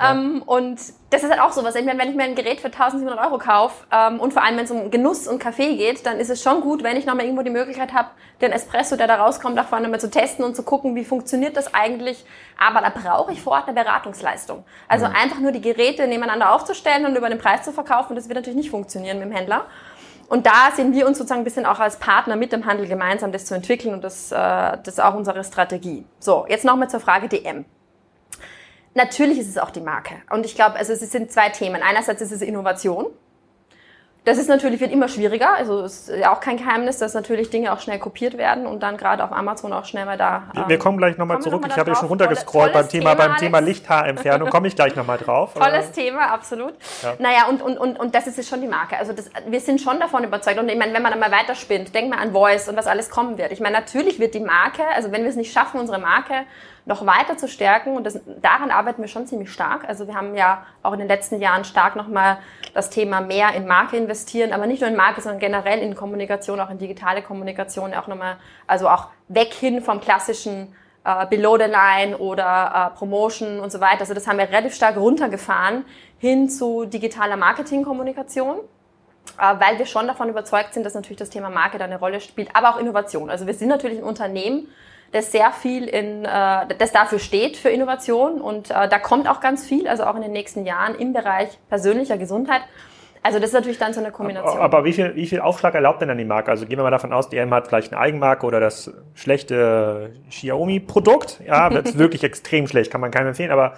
[0.00, 0.78] Ähm, und
[1.10, 1.74] das ist halt auch sowas.
[1.74, 4.56] Ich meine, wenn ich mir ein Gerät für 1700 Euro kaufe ähm, und vor allem,
[4.56, 7.24] wenn es um Genuss und Kaffee geht, dann ist es schon gut, wenn ich nochmal
[7.24, 8.08] irgendwo die Möglichkeit habe,
[8.40, 11.56] den Espresso, der da rauskommt, auch vorne mal zu testen und zu gucken, wie funktioniert
[11.56, 12.24] das eigentlich.
[12.58, 14.64] Aber da brauche ich vor Ort eine Beratungsleistung.
[14.88, 15.14] Also mhm.
[15.14, 18.56] einfach nur die Geräte nebeneinander aufzustellen und über den Preis zu verkaufen, das wird natürlich
[18.56, 19.66] nicht funktionieren mit dem Händler.
[20.28, 23.30] Und da sehen wir uns sozusagen ein bisschen auch als Partner mit dem Handel gemeinsam,
[23.30, 26.04] das zu entwickeln und das, äh, das ist auch unsere Strategie.
[26.18, 27.64] So, jetzt nochmal zur Frage DM.
[28.96, 30.14] Natürlich ist es auch die Marke.
[30.30, 31.82] Und ich glaube, also es sind zwei Themen.
[31.82, 33.08] Einerseits ist es Innovation.
[34.26, 35.54] Das ist natürlich, wird immer schwieriger.
[35.54, 38.82] Also es ist ja auch kein Geheimnis, dass natürlich Dinge auch schnell kopiert werden und
[38.82, 40.42] dann gerade auf Amazon auch schnell mal da.
[40.56, 41.62] Ähm, wir kommen gleich nochmal zurück.
[41.62, 44.50] Noch mal ich habe ja schon runtergescrollt beim Thema, Thema, beim Thema Lichthaarentfernung.
[44.50, 45.54] Komme ich gleich nochmal drauf.
[45.58, 46.74] Tolles Thema, absolut.
[47.04, 47.14] Ja.
[47.20, 48.98] Naja, und, und, und, und das ist schon die Marke.
[48.98, 50.58] Also das, wir sind schon davon überzeugt.
[50.58, 53.10] Und ich meine, wenn man dann mal weiterspinnt, denkt mal an Voice und was alles
[53.10, 53.52] kommen wird.
[53.52, 56.34] Ich meine, natürlich wird die Marke, also wenn wir es nicht schaffen, unsere Marke
[56.86, 57.96] noch weiter zu stärken.
[57.96, 59.86] Und das, daran arbeiten wir schon ziemlich stark.
[59.86, 62.38] Also wir haben ja auch in den letzten Jahren stark nochmal
[62.76, 66.60] das Thema mehr in Marke investieren, aber nicht nur in Marke, sondern generell in Kommunikation,
[66.60, 68.36] auch in digitale Kommunikation, auch nochmal,
[68.66, 73.80] also auch weg hin vom klassischen äh, Below the Line oder äh, Promotion und so
[73.80, 74.00] weiter.
[74.00, 75.86] Also das haben wir relativ stark runtergefahren
[76.18, 78.58] hin zu digitaler Marketingkommunikation
[79.38, 82.20] äh, weil wir schon davon überzeugt sind, dass natürlich das Thema Marke da eine Rolle
[82.20, 83.30] spielt, aber auch Innovation.
[83.30, 84.68] Also wir sind natürlich ein Unternehmen,
[85.12, 89.40] das sehr viel in, äh, das dafür steht für Innovation und äh, da kommt auch
[89.40, 92.62] ganz viel, also auch in den nächsten Jahren im Bereich persönlicher Gesundheit.
[93.22, 94.58] Also das ist natürlich dann so eine Kombination.
[94.58, 96.48] Aber wie viel, wie viel Aufschlag erlaubt denn dann die Marke?
[96.48, 100.12] Also gehen wir mal davon aus, die M hat vielleicht eine Eigenmarke oder das schlechte
[100.30, 101.40] Xiaomi-Produkt.
[101.44, 103.50] Ja, das ist wirklich extrem schlecht, kann man keinem empfehlen.
[103.50, 103.74] Aber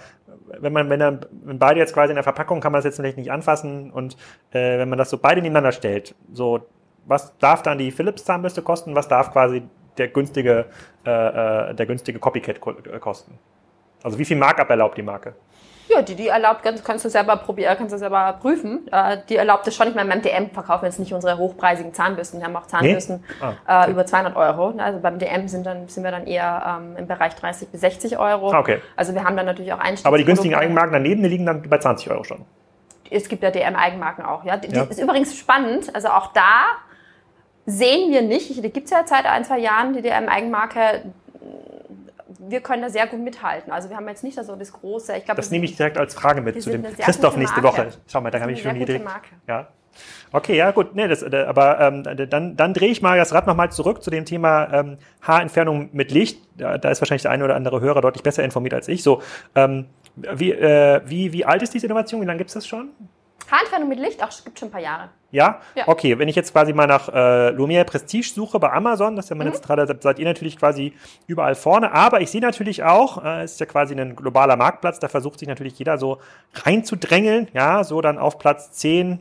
[0.59, 2.97] wenn man, wenn, dann, wenn beide jetzt quasi in der Verpackung, kann man das jetzt
[2.97, 3.89] vielleicht nicht anfassen.
[3.89, 4.17] Und
[4.51, 6.67] äh, wenn man das so beide nebeneinander stellt, so
[7.05, 8.93] was darf dann die Philips Zahnbürste kosten?
[8.93, 9.63] Was darf quasi
[9.99, 10.65] der günstige,
[11.05, 13.37] äh, äh, der günstige Copycat äh, kosten.
[14.03, 15.33] Also wie viel Markup erlaubt die Marke?
[15.89, 18.87] Ja, die, die erlaubt, kannst, du selber probieren, kannst du selber prüfen.
[18.91, 19.87] Äh, die erlaubt es schon.
[19.87, 22.39] Ich meine, beim DM verkaufen wir jetzt nicht unsere hochpreisigen Zahnbürsten.
[22.39, 23.35] Wir haben auch Zahnbürsten nee?
[23.41, 23.89] ah, okay.
[23.89, 24.75] äh, über 200 Euro.
[24.77, 28.19] Also beim DM sind, dann, sind wir dann eher ähm, im Bereich 30 bis 60
[28.19, 28.51] Euro.
[28.51, 28.81] Ah, okay.
[28.95, 31.67] Also wir haben dann natürlich auch Einstiegs Aber die günstigen Eigenmarken daneben, die liegen dann
[31.67, 32.45] bei 20 Euro schon.
[33.09, 34.43] Es gibt ja DM-Eigenmarken auch.
[34.43, 34.83] Ja, die, ja.
[34.83, 35.93] ist übrigens spannend.
[35.95, 36.77] Also auch da
[37.69, 38.55] sehen wir nicht.
[38.55, 41.03] Die gibt es ja seit ein, zwei Jahren, die DM-Eigenmarke.
[42.39, 43.71] Wir können da sehr gut mithalten.
[43.71, 45.15] Also wir haben jetzt nicht so das große.
[45.17, 47.89] Ich glaub, das nehme ich direkt als Frage mit zu dem Christoph nächste Woche.
[48.07, 49.01] Schau mal, da habe ich schon die Idee.
[49.47, 49.67] Ja.
[50.31, 53.47] Okay, ja gut, nee, das, äh, aber ähm, dann, dann drehe ich mal das Rad
[53.47, 56.39] nochmal zurück zu dem Thema ähm, Haarentfernung mit Licht.
[56.55, 59.01] Da, da ist wahrscheinlich der eine oder andere Hörer deutlich besser informiert als ich.
[59.01, 59.21] So,
[59.55, 62.21] ähm, wie, äh, wie, wie alt ist diese Innovation?
[62.21, 62.89] Wie lange gibt es das schon?
[63.51, 65.09] Haarentfernung mit Licht, auch gibt schon ein paar Jahre.
[65.31, 65.61] Ja?
[65.75, 65.87] ja?
[65.87, 69.29] Okay, wenn ich jetzt quasi mal nach äh, Lumiere Prestige suche bei Amazon, das ist
[69.29, 69.55] ja meine mhm.
[69.55, 70.93] Zentrale, seid ihr natürlich quasi
[71.27, 71.91] überall vorne.
[71.91, 75.47] Aber ich sehe natürlich auch, äh, ist ja quasi ein globaler Marktplatz, da versucht sich
[75.47, 76.17] natürlich jeder so
[76.53, 77.47] reinzudrängeln.
[77.53, 79.19] Ja, so dann auf Platz 10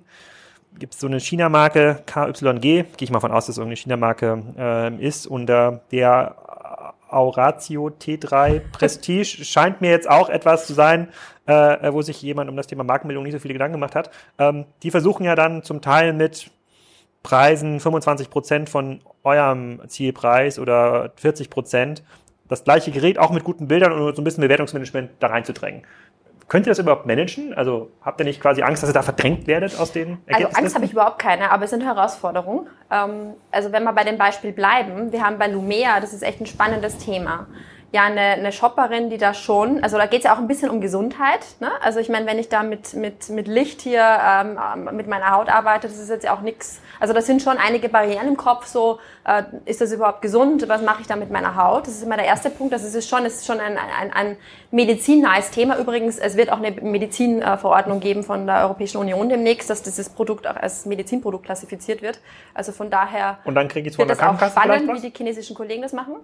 [0.78, 4.42] gibt es so eine China-Marke, KYG, gehe ich mal von aus, dass es irgendeine China-Marke
[4.56, 5.26] äh, ist.
[5.26, 6.36] Und äh, der
[7.08, 11.08] Auratio T3 Prestige scheint mir jetzt auch etwas zu sein,
[11.46, 14.10] äh, wo sich jemand um das Thema Markenbildung nicht so viele Gedanken gemacht hat.
[14.38, 16.50] Ähm, die versuchen ja dann zum Teil mit
[17.22, 22.02] Preisen 25 Prozent von eurem Zielpreis oder 40 Prozent
[22.48, 25.82] das gleiche Gerät auch mit guten Bildern und so ein bisschen Bewertungsmanagement da reinzudrängen.
[26.48, 27.52] Könnt ihr das überhaupt managen?
[27.52, 30.46] Also habt ihr nicht quasi Angst, dass ihr da verdrängt werdet aus den Ergebnissen?
[30.46, 32.68] Also Angst habe ich überhaupt keine, aber es sind Herausforderungen.
[32.90, 36.40] Ähm, also wenn wir bei dem Beispiel bleiben, wir haben bei Lumea, das ist echt
[36.40, 37.46] ein spannendes Thema
[37.90, 40.68] ja eine, eine Shopperin, die da schon, also da geht es ja auch ein bisschen
[40.68, 41.40] um Gesundheit.
[41.60, 41.70] Ne?
[41.80, 44.58] Also ich meine, wenn ich da mit, mit, mit Licht hier ähm,
[44.92, 46.80] mit meiner Haut arbeite, das ist jetzt ja auch nichts.
[47.00, 50.82] Also das sind schon einige Barrieren im Kopf, so äh, ist das überhaupt gesund, was
[50.82, 51.86] mache ich da mit meiner Haut?
[51.86, 54.36] Das ist immer der erste Punkt, das ist schon, das ist schon ein, ein, ein
[54.70, 55.78] medizinnahes Thema.
[55.78, 60.46] Übrigens, es wird auch eine Medizinverordnung geben von der Europäischen Union demnächst, dass dieses Produkt
[60.46, 62.20] auch als Medizinprodukt klassifiziert wird.
[62.52, 65.80] Also von daher Und dann kriege ich wird das auch spannend, wie die chinesischen Kollegen
[65.80, 66.16] das machen.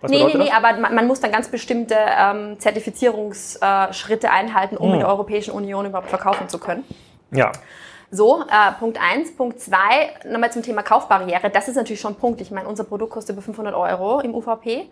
[0.00, 4.88] Was nee, nee, nee, aber man, man, muss dann ganz bestimmte ähm, Zertifizierungsschritte einhalten, um
[4.88, 4.94] hm.
[4.94, 6.84] in der Europäischen Union überhaupt verkaufen zu können.
[7.30, 7.52] Ja.
[8.10, 11.50] So, äh, Punkt eins, Punkt zwei, nochmal zum Thema Kaufbarriere.
[11.50, 12.40] Das ist natürlich schon ein Punkt.
[12.40, 14.88] Ich meine, unser Produkt kostet über 500 Euro im UVP.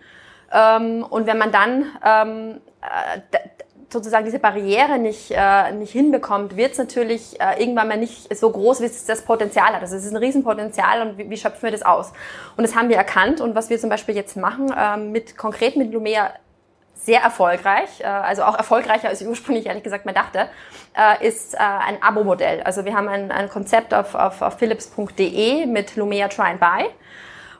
[0.52, 3.20] Ähm, und wenn man dann ähm, äh,
[3.94, 8.50] sozusagen diese Barriere nicht, äh, nicht hinbekommt, wird es natürlich äh, irgendwann mal nicht so
[8.50, 9.80] groß, wie es das Potenzial hat.
[9.80, 12.12] Also es ist ein Riesenpotenzial und wie, wie schöpfen wir das aus?
[12.58, 15.76] Und das haben wir erkannt und was wir zum Beispiel jetzt machen, äh, mit konkret
[15.76, 16.30] mit Lumea
[16.94, 20.48] sehr erfolgreich, äh, also auch erfolgreicher als ich ursprünglich ehrlich gesagt mal dachte,
[20.96, 22.62] äh, ist äh, ein Abo-Modell.
[22.62, 26.86] Also wir haben ein, ein Konzept auf, auf, auf philips.de mit Lumea Try and Buy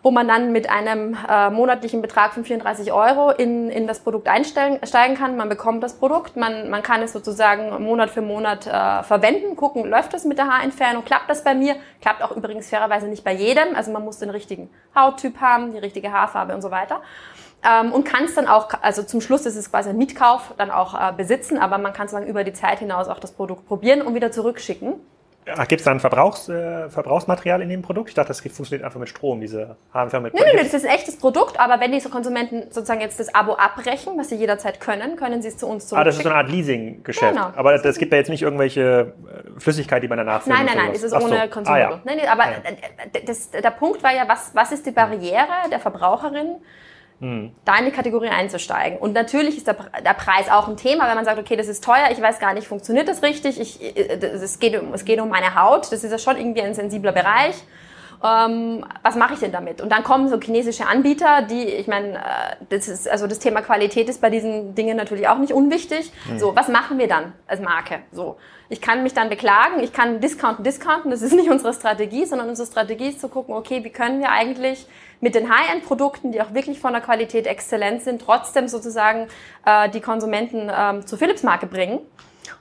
[0.04, 4.28] wo man dann mit einem äh, monatlichen Betrag von 34 Euro in, in das Produkt
[4.28, 5.36] einsteigen kann.
[5.38, 9.86] Man bekommt das Produkt, man, man kann es sozusagen Monat für Monat äh, verwenden, gucken,
[9.86, 13.32] läuft das mit der Haarentfernung, klappt das bei mir, klappt auch übrigens fairerweise nicht bei
[13.32, 17.00] jedem, also man muss den richtigen Hauttyp haben, die richtige Haarfarbe und so weiter.
[17.66, 20.70] Ähm, und kann es dann auch, also zum Schluss ist es quasi ein Mietkauf, dann
[20.70, 24.02] auch äh, besitzen, aber man kann sozusagen über die Zeit hinaus auch das Produkt probieren
[24.02, 25.00] und wieder zurückschicken.
[25.68, 28.08] Gibt es da ein Verbrauchs, äh, Verbrauchsmaterial in dem Produkt?
[28.08, 30.94] Ich dachte, das funktioniert einfach mit Strom, diese Haarentfernung mit Nein, nein, das ist ein
[30.94, 35.16] echtes Produkt, aber wenn diese Konsumenten sozusagen jetzt das Abo abbrechen, was sie jederzeit können,
[35.16, 36.00] können sie es zu uns zurückschicken.
[36.00, 37.34] Ah, das ist so eine Art Leasing-Geschäft.
[37.34, 37.52] Genau.
[37.56, 40.56] Aber es gibt da jetzt nicht irgendwelche äh, Flüssigkeit, die man danach füllt?
[40.56, 41.48] Nein, nein, nein, es ist ohne so.
[41.50, 41.74] Konsum.
[41.74, 42.00] Ah, ja.
[42.04, 43.20] nein, nein, aber ah, ja.
[43.26, 46.56] das, der Punkt war ja, was, was ist die Barriere der Verbraucherin,
[47.20, 47.52] hm.
[47.64, 48.98] da in die Kategorie einzusteigen.
[48.98, 51.84] Und natürlich ist der, der, Preis auch ein Thema, wenn man sagt, okay, das ist
[51.84, 55.20] teuer, ich weiß gar nicht, funktioniert das richtig, ich, äh, es, geht um, es geht
[55.20, 57.54] um meine Haut, das ist ja schon irgendwie ein sensibler Bereich.
[58.24, 59.82] Ähm, was mache ich denn damit?
[59.82, 63.60] Und dann kommen so chinesische Anbieter, die, ich meine, äh, das ist, also das Thema
[63.60, 66.10] Qualität ist bei diesen Dingen natürlich auch nicht unwichtig.
[66.30, 66.38] Mhm.
[66.38, 67.98] So, was machen wir dann als Marke?
[68.12, 68.36] So,
[68.70, 72.48] ich kann mich dann beklagen, ich kann discounten, discounten, das ist nicht unsere Strategie, sondern
[72.48, 74.86] unsere Strategie ist zu gucken, okay, wie können wir eigentlich
[75.20, 79.28] mit den High-End-Produkten, die auch wirklich von der Qualität exzellent sind, trotzdem sozusagen
[79.64, 82.00] äh, die Konsumenten ähm, zur Philips-Marke bringen.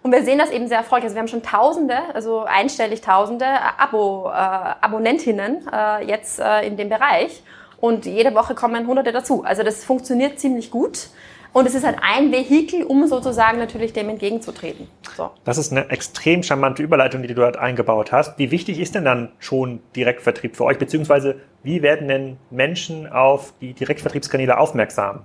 [0.01, 1.05] Und wir sehen das eben sehr erfolgreich.
[1.05, 6.65] Also wir haben schon Tausende, also einstellig Tausende äh, Abo, äh, Abonnentinnen äh, jetzt äh,
[6.65, 7.43] in dem Bereich.
[7.79, 9.43] Und jede Woche kommen Hunderte dazu.
[9.43, 11.09] Also das funktioniert ziemlich gut.
[11.53, 14.87] Und es ist halt ein Vehikel, um sozusagen natürlich dem entgegenzutreten.
[15.15, 15.29] So.
[15.43, 18.39] Das ist eine extrem charmante Überleitung, die du dort eingebaut hast.
[18.39, 20.79] Wie wichtig ist denn dann schon Direktvertrieb für euch?
[20.79, 25.23] Beziehungsweise wie werden denn Menschen auf die Direktvertriebskanäle aufmerksam?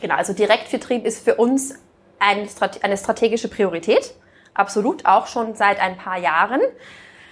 [0.00, 1.74] Genau, also Direktvertrieb ist für uns
[2.18, 4.14] eine strategische Priorität.
[4.54, 6.60] Absolut, auch schon seit ein paar Jahren.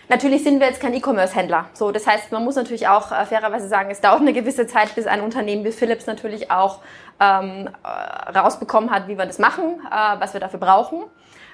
[0.09, 1.71] Natürlich sind wir jetzt kein E-Commerce-Händler.
[1.73, 4.95] So, das heißt, man muss natürlich auch äh, fairerweise sagen, es dauert eine gewisse Zeit,
[4.95, 6.81] bis ein Unternehmen wie Philips natürlich auch
[7.21, 11.05] ähm, äh, rausbekommen hat, wie wir das machen, äh, was wir dafür brauchen.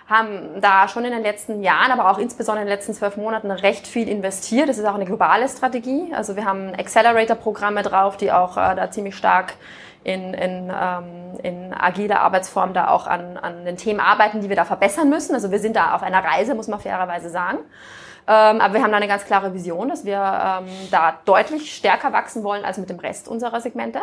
[0.08, 3.50] Haben da schon in den letzten Jahren, aber auch insbesondere in den letzten zwölf Monaten
[3.50, 4.68] recht viel investiert.
[4.68, 6.12] Das ist auch eine globale Strategie.
[6.14, 9.54] Also wir haben Accelerator-Programme drauf, die auch äh, da ziemlich stark
[10.04, 14.56] in, in, ähm, in agiler Arbeitsform da auch an, an den Themen arbeiten, die wir
[14.56, 15.34] da verbessern müssen.
[15.34, 17.58] Also wir sind da auf einer Reise, muss man fairerweise sagen.
[18.26, 22.12] Ähm, aber wir haben da eine ganz klare Vision, dass wir ähm, da deutlich stärker
[22.12, 24.00] wachsen wollen als mit dem Rest unserer Segmente.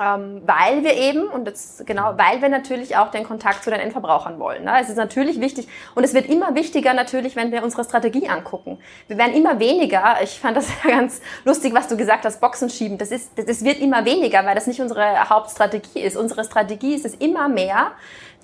[0.00, 3.78] Ähm, weil wir eben, und das, genau, weil wir natürlich auch den Kontakt zu den
[3.78, 4.64] Endverbrauchern wollen.
[4.64, 4.72] Ne?
[4.80, 8.78] Es ist natürlich wichtig und es wird immer wichtiger natürlich, wenn wir unsere Strategie angucken.
[9.06, 12.70] Wir werden immer weniger, ich fand das ja ganz lustig, was du gesagt hast, Boxen
[12.70, 12.98] schieben.
[12.98, 16.16] Das, ist, das, das wird immer weniger, weil das nicht unsere Hauptstrategie ist.
[16.16, 17.92] Unsere Strategie ist es immer mehr,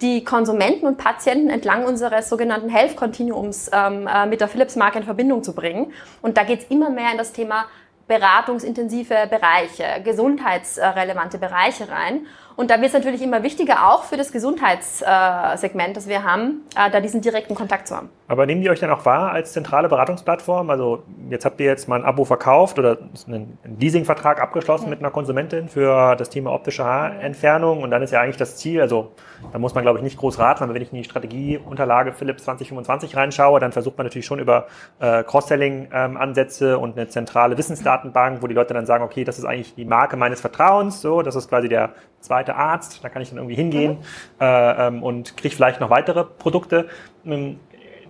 [0.01, 5.05] die Konsumenten und Patienten entlang unseres sogenannten Health Continuums ähm, äh, mit der Philips-Marke in
[5.05, 5.93] Verbindung zu bringen.
[6.23, 7.67] Und da geht es immer mehr in das Thema
[8.11, 12.27] beratungsintensive Bereiche, gesundheitsrelevante Bereiche rein.
[12.61, 16.91] Und da wird es natürlich immer wichtiger, auch für das Gesundheitssegment, das wir haben, äh,
[16.91, 18.11] da diesen direkten Kontakt zu haben.
[18.29, 20.69] Aber nehmen die euch dann auch wahr als zentrale Beratungsplattform?
[20.69, 24.91] Also jetzt habt ihr jetzt mal ein Abo verkauft oder einen Leasingvertrag abgeschlossen mhm.
[24.91, 28.83] mit einer Konsumentin für das Thema optische Haarentfernung und dann ist ja eigentlich das Ziel,
[28.83, 29.11] also
[29.53, 32.45] da muss man glaube ich nicht groß raten, aber wenn ich in die Strategieunterlage Philips
[32.45, 34.67] 2025 reinschaue, dann versucht man natürlich schon über
[35.01, 39.45] äh, Cross-Selling-Ansätze ähm, und eine zentrale Wissensdatenbank, wo die Leute dann sagen, okay, das ist
[39.45, 43.31] eigentlich die Marke meines Vertrauens, so, das ist quasi der zweite Arzt, da kann ich
[43.31, 43.99] dann irgendwie hingehen mhm.
[44.41, 46.89] äh, ähm, und kriege vielleicht noch weitere Produkte.
[47.25, 47.59] Ähm,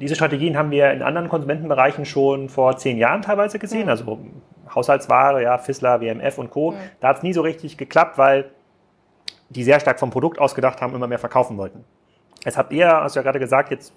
[0.00, 3.90] diese Strategien haben wir in anderen Konsumentenbereichen schon vor zehn Jahren teilweise gesehen, mhm.
[3.90, 4.18] also
[4.74, 6.72] Haushaltsware, ja, Fissler, WMF und Co.
[6.72, 6.76] Mhm.
[7.00, 8.50] Da hat es nie so richtig geklappt, weil
[9.48, 11.84] die sehr stark vom Produkt ausgedacht haben, immer mehr verkaufen wollten.
[12.44, 13.92] Jetzt habt ihr, hast du ja gerade gesagt, jetzt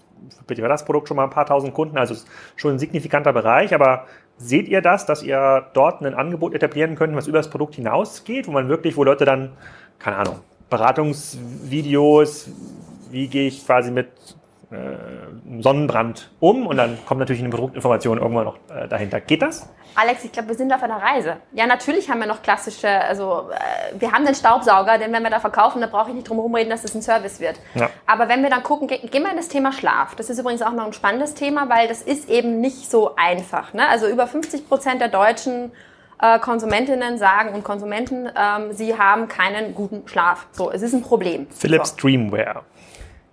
[0.47, 3.73] bitte das Produkt schon mal ein paar tausend Kunden, also ist schon ein signifikanter Bereich,
[3.73, 4.05] aber
[4.37, 8.47] seht ihr das, dass ihr dort ein Angebot etablieren könnt, was über das Produkt hinausgeht,
[8.47, 9.53] wo man wirklich, wo Leute dann
[10.03, 10.39] keine Ahnung,
[10.69, 12.49] Beratungsvideos,
[13.09, 14.09] wie gehe ich quasi mit
[14.71, 19.21] äh, Sonnenbrand um und dann kommt natürlich eine Produktinformation irgendwann noch äh, dahinter.
[19.21, 19.69] Geht das?
[19.95, 21.37] Alex, ich glaube, wir sind auf einer Reise.
[21.51, 25.29] Ja, natürlich haben wir noch klassische, also äh, wir haben den Staubsauger, den wenn wir
[25.29, 27.59] da verkaufen, da brauche ich nicht drum herum reden, dass das ein Service wird.
[27.75, 27.89] Ja.
[28.07, 30.15] Aber wenn wir dann gucken, ge gehen wir in das Thema Schlaf.
[30.15, 33.73] Das ist übrigens auch noch ein spannendes Thema, weil das ist eben nicht so einfach.
[33.73, 33.87] Ne?
[33.87, 35.71] Also über 50 Prozent der Deutschen
[36.23, 40.47] äh, Konsumentinnen sagen und Konsumenten, ähm, sie haben keinen guten Schlaf.
[40.51, 41.47] So, es ist ein Problem.
[41.49, 41.95] Philips so.
[41.97, 42.63] Dreamwear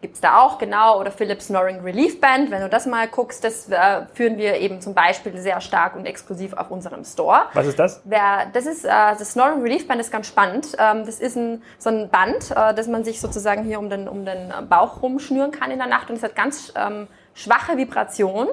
[0.00, 2.50] gibt es da auch, genau, oder Philips Snoring Relief Band.
[2.50, 6.06] Wenn du das mal guckst, das äh, führen wir eben zum Beispiel sehr stark und
[6.06, 7.42] exklusiv auf unserem Store.
[7.52, 8.00] Was ist das?
[8.04, 10.68] Wer, das ist, äh, das Snoring Relief Band ist ganz spannend.
[10.78, 14.08] Ähm, das ist ein, so ein Band, äh, das man sich sozusagen hier um den,
[14.08, 18.48] um den Bauch rumschnüren kann in der Nacht und es hat ganz ähm, schwache Vibration.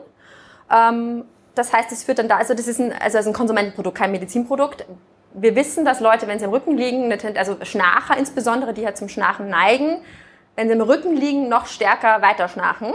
[0.69, 1.23] Ähm,
[1.57, 4.85] das heißt, es führt dann da, also das ist ein, also ein Konsumentenprodukt, kein Medizinprodukt.
[5.33, 9.09] Wir wissen, dass Leute, wenn sie im Rücken liegen, also Schnarcher insbesondere, die halt zum
[9.09, 9.99] Schnarchen neigen,
[10.55, 12.93] wenn sie im Rücken liegen, noch stärker weiterschnarchen.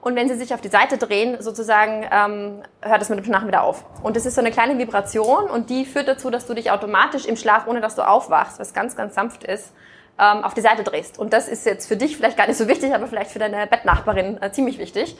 [0.00, 3.48] Und wenn sie sich auf die Seite drehen, sozusagen, ähm, hört es mit dem Schnarchen
[3.48, 3.84] wieder auf.
[4.02, 7.26] Und das ist so eine kleine Vibration und die führt dazu, dass du dich automatisch
[7.26, 9.72] im Schlaf, ohne dass du aufwachst, was ganz, ganz sanft ist,
[10.18, 11.18] ähm, auf die Seite drehst.
[11.18, 13.66] Und das ist jetzt für dich vielleicht gar nicht so wichtig, aber vielleicht für deine
[13.66, 15.16] Bettnachbarin äh, ziemlich wichtig.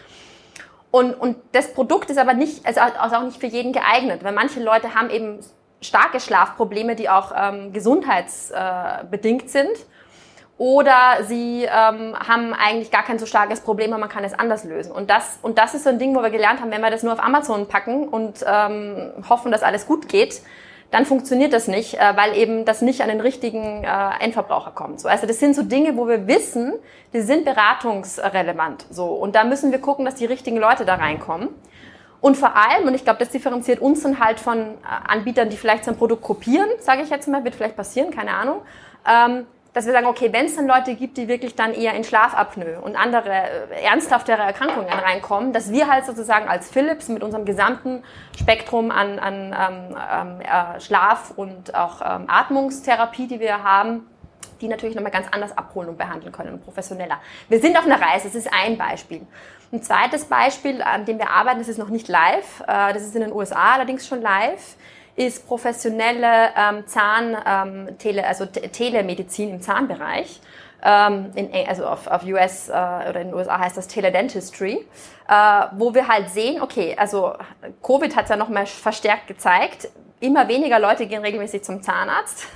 [0.91, 4.63] Und, und das Produkt ist aber nicht, also, auch nicht für jeden geeignet, weil manche
[4.63, 5.41] Leute haben eben
[5.81, 9.87] starke Schlafprobleme, die auch ähm, gesundheitsbedingt äh, sind
[10.59, 14.65] oder sie ähm, haben eigentlich gar kein so starkes Problem, aber man kann es anders
[14.65, 14.91] lösen.
[14.91, 17.05] Und das, und das ist so ein Ding, wo wir gelernt haben, wenn wir das
[17.05, 20.43] nur auf Amazon packen und ähm, hoffen, dass alles gut geht,
[20.91, 23.89] dann funktioniert das nicht, äh, weil eben das nicht an den richtigen äh,
[24.21, 25.01] Endverbraucher kommt.
[25.01, 26.73] So, also das sind so Dinge, wo wir wissen,
[27.13, 28.87] die sind beratungsrelevant.
[28.91, 31.51] So, und da müssen wir gucken, dass die richtigen Leute da reinkommen.
[32.21, 34.67] Und vor allem, und ich glaube, das differenziert uns dann halt von äh,
[35.07, 38.33] Anbietern, die vielleicht so ein Produkt kopieren, sage ich jetzt mal, wird vielleicht passieren, keine
[38.33, 38.63] Ahnung.
[39.07, 42.05] Ähm, dass wir sagen, okay, wenn es dann Leute gibt, die wirklich dann eher in
[42.05, 47.45] Schlafapnoe und andere äh, ernsthaftere Erkrankungen reinkommen, dass wir halt sozusagen als Philips mit unserem
[47.45, 48.03] gesamten
[48.39, 54.07] Spektrum an, an ähm, ähm, äh, Schlaf- und auch ähm, Atmungstherapie, die wir haben,
[54.61, 57.21] die natürlich nochmal ganz anders abholen und behandeln können und professioneller.
[57.49, 59.27] Wir sind auf einer Reise, das ist ein Beispiel.
[59.71, 63.15] Ein zweites Beispiel, an dem wir arbeiten, das ist noch nicht live, äh, das ist
[63.15, 64.77] in den USA allerdings schon live
[65.19, 70.41] ist professionelle ähm, Zahn, ähm, Tele, also Telemedizin im Zahnbereich.
[70.81, 74.87] Ähm, in, also auf, auf US äh, oder in den USA heißt das Teledentistry,
[75.29, 75.33] äh,
[75.73, 77.33] wo wir halt sehen, okay, also
[77.83, 79.89] Covid hat ja noch mal verstärkt gezeigt,
[80.21, 82.47] immer weniger Leute gehen regelmäßig zum Zahnarzt.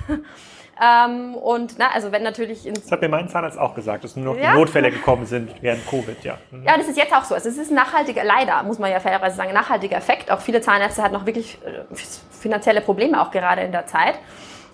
[0.81, 4.33] Ähm, und na, also wenn natürlich Das hat mir mein Zahnarzt auch gesagt, dass nur
[4.33, 4.55] noch ja.
[4.55, 6.37] Notfälle gekommen sind während Covid, ja.
[6.51, 6.63] Mhm.
[6.63, 7.35] Ja, das ist jetzt auch so.
[7.35, 10.31] Also es ist ein nachhaltiger, leider, muss man ja fairerweise sagen, ein nachhaltiger Effekt.
[10.31, 11.95] Auch viele Zahnärzte hatten noch wirklich äh,
[12.31, 14.15] finanzielle Probleme auch gerade in der Zeit.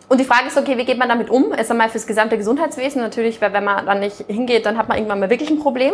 [0.07, 1.53] Und die Frage ist, okay, wie geht man damit um?
[1.53, 4.97] Ist einmal fürs gesamte Gesundheitswesen natürlich, weil wenn man dann nicht hingeht, dann hat man
[4.97, 5.93] irgendwann mal wirklich ein Problem.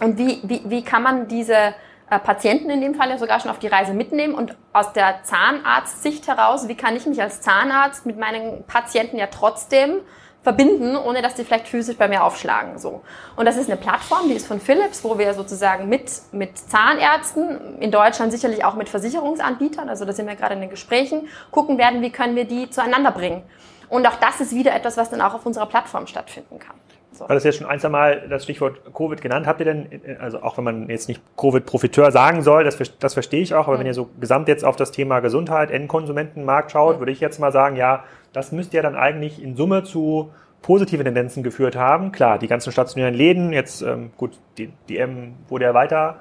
[0.00, 1.74] Und wie, wie, wie kann man diese
[2.18, 6.26] Patienten in dem Fall ja sogar schon auf die Reise mitnehmen und aus der Zahnarztsicht
[6.28, 10.00] heraus, wie kann ich mich als Zahnarzt mit meinen Patienten ja trotzdem
[10.42, 12.78] verbinden, ohne dass die vielleicht physisch bei mir aufschlagen.
[12.78, 13.02] So.
[13.36, 17.78] Und das ist eine Plattform, die ist von Philips, wo wir sozusagen mit, mit Zahnärzten,
[17.80, 21.78] in Deutschland sicherlich auch mit Versicherungsanbietern, also da sind wir gerade in den Gesprächen, gucken
[21.78, 23.42] werden, wie können wir die zueinander bringen.
[23.88, 26.76] Und auch das ist wieder etwas, was dann auch auf unserer Plattform stattfinden kann.
[27.12, 27.26] So.
[27.26, 29.46] Du hast jetzt schon ein, zwei Mal das Stichwort Covid genannt.
[29.46, 33.42] Habt ihr denn, also auch wenn man jetzt nicht Covid-Profiteur sagen soll, das, das verstehe
[33.42, 33.80] ich auch, aber mhm.
[33.80, 37.00] wenn ihr so gesamt jetzt auf das Thema Gesundheit, Endkonsumentenmarkt schaut, mhm.
[37.00, 40.30] würde ich jetzt mal sagen, ja, das müsste ja dann eigentlich in Summe zu
[40.62, 42.12] positive Tendenzen geführt haben.
[42.12, 46.20] Klar, die ganzen stationären Läden, jetzt ähm, gut, die, die M wurde ja weiter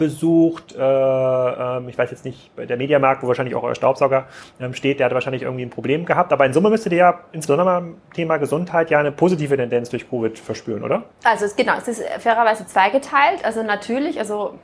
[0.00, 0.74] besucht.
[0.74, 4.26] Äh, äh, ich weiß jetzt nicht, der Mediamarkt, wo wahrscheinlich auch euer Staubsauger
[4.58, 6.32] ähm, steht, der hat wahrscheinlich irgendwie ein Problem gehabt.
[6.32, 10.08] Aber in Summe müsstet ihr ja insbesondere beim Thema Gesundheit ja eine positive Tendenz durch
[10.08, 11.02] Covid verspüren, oder?
[11.22, 13.44] Also es, genau, es ist fairerweise zweigeteilt.
[13.44, 14.54] Also natürlich, also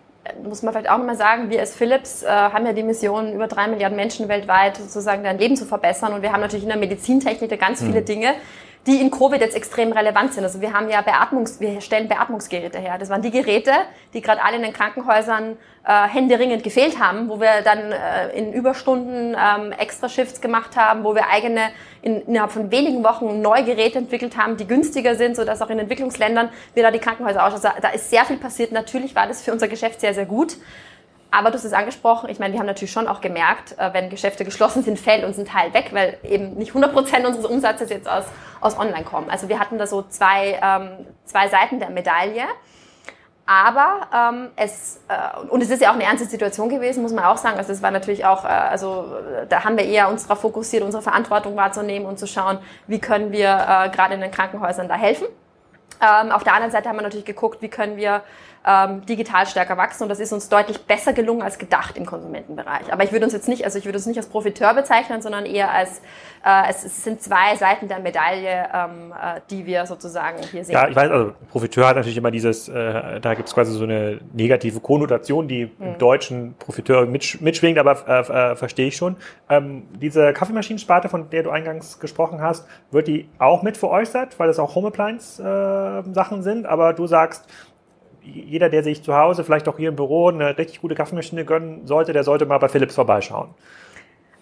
[0.43, 3.47] muss man vielleicht auch nochmal sagen, wir als Philips äh, haben ja die Mission, über
[3.47, 6.15] drei Milliarden Menschen weltweit sozusagen dein Leben zu verbessern.
[6.15, 8.07] Und wir haben natürlich in der Medizintechnik da ganz viele mhm.
[8.07, 8.35] Dinge,
[8.87, 10.45] die in Covid jetzt extrem relevant sind.
[10.45, 12.99] Also wir haben ja Beatmungs, wir stellen Beatmungsgeräte her.
[12.99, 13.73] Das waren die Geräte,
[14.15, 18.53] die gerade alle in den Krankenhäusern äh, händeringend gefehlt haben, wo wir dann äh, in
[18.53, 21.71] Überstunden ähm, extra Shifts gemacht haben, wo wir eigene
[22.03, 25.81] in, innerhalb von wenigen Wochen neue Geräte entwickelt haben, die günstiger sind, sodass auch in
[25.81, 27.65] Entwicklungsländern wir da die Krankenhäuser ausschauen.
[27.65, 28.71] Also da ist sehr viel passiert.
[28.71, 30.57] Natürlich war das für unser Geschäft sehr, sehr gut.
[31.31, 34.11] Aber du hast es angesprochen, ich meine, wir haben natürlich schon auch gemerkt, äh, wenn
[34.11, 37.91] Geschäfte geschlossen sind, fällt uns ein Teil weg, weil eben nicht 100 Prozent unseres Umsatzes
[37.91, 38.25] jetzt aus,
[38.61, 39.29] aus Online kommen.
[39.29, 42.45] Also wir hatten da so zwei, ähm, zwei Seiten der Medaille.
[43.49, 47.25] Aber ähm, es äh, und es ist ja auch eine ernste Situation gewesen, muss man
[47.25, 47.57] auch sagen.
[47.57, 49.07] Also es war natürlich auch, äh, also
[49.49, 53.31] da haben wir eher uns darauf fokussiert, unsere Verantwortung wahrzunehmen und zu schauen, wie können
[53.31, 55.29] wir äh, gerade in den Krankenhäusern da helfen.
[56.01, 58.23] Ähm, auf der anderen Seite haben wir natürlich geguckt, wie können wir
[58.67, 62.93] ähm, digital stärker wachsen und das ist uns deutlich besser gelungen als gedacht im Konsumentenbereich.
[62.93, 65.47] Aber ich würde uns jetzt nicht, also ich würde uns nicht als Profiteur bezeichnen, sondern
[65.47, 66.01] eher als
[66.45, 70.75] äh, es, es, sind zwei Seiten der Medaille, ähm, äh, die wir sozusagen hier sehen.
[70.75, 73.85] Ja, ich weiß, also Profiteur hat natürlich immer dieses, äh, da gibt es quasi so
[73.85, 75.87] eine negative Konnotation, die hm.
[75.87, 79.17] im Deutschen Profiteur mitsch mitschwingt, aber äh, äh, verstehe ich schon.
[79.49, 84.49] Ähm, diese Kaffeemaschinensparte, von der du eingangs gesprochen hast, wird die auch mit veräußert, weil
[84.49, 87.47] das auch Home Appliance äh, Sachen sind, aber du sagst,
[88.33, 91.87] jeder, der sich zu Hause, vielleicht auch hier im Büro, eine richtig gute Kaffeemaschine gönnen
[91.87, 93.51] sollte, der sollte mal bei Philips vorbeischauen.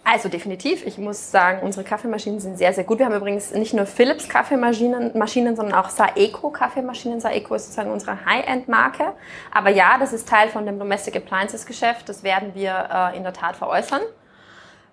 [0.07, 0.87] Also definitiv.
[0.87, 2.99] Ich muss sagen, unsere Kaffeemaschinen sind sehr, sehr gut.
[2.99, 7.21] Wir haben übrigens nicht nur Philips Kaffeemaschinen, Maschinen, sondern auch Saeco Kaffeemaschinen.
[7.21, 9.13] Saeco ist sozusagen unsere High-End-Marke.
[9.51, 12.11] Aber ja, das ist Teil von dem Domestic Appliances Geschäft.
[12.11, 14.03] Das werden wir äh, in der Tat veräußern.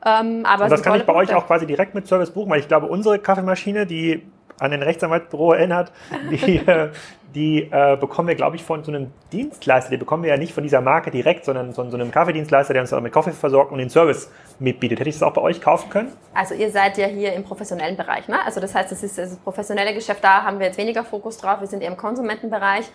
[0.05, 1.33] Ähm, aber Und das kann ich bei Punkte.
[1.33, 4.23] euch auch quasi direkt mit Service buchen, weil ich glaube, unsere Kaffeemaschine, die
[4.61, 5.91] an den Rechtsanwaltsbüro erinnert,
[6.29, 6.89] die, äh,
[7.33, 9.89] die äh, bekommen wir, glaube ich, von so einem Dienstleister.
[9.89, 12.83] Die bekommen wir ja nicht von dieser Marke direkt, sondern von so einem Kaffeedienstleister, der
[12.83, 14.99] uns mit Kaffee versorgt und den Service mitbietet.
[14.99, 16.11] Hätte ich das auch bei euch kaufen können?
[16.33, 18.37] Also ihr seid ja hier im professionellen Bereich, ne?
[18.45, 21.59] Also das heißt, das ist das professionelle Geschäft, da haben wir jetzt weniger Fokus drauf.
[21.59, 22.85] Wir sind eher im Konsumentenbereich.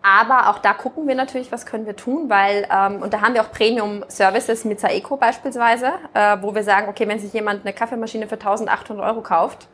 [0.00, 3.34] Aber auch da gucken wir natürlich, was können wir tun, weil, ähm, und da haben
[3.34, 7.72] wir auch Premium-Services mit Saeco beispielsweise, äh, wo wir sagen, okay, wenn sich jemand eine
[7.72, 9.66] Kaffeemaschine für 1800 Euro kauft,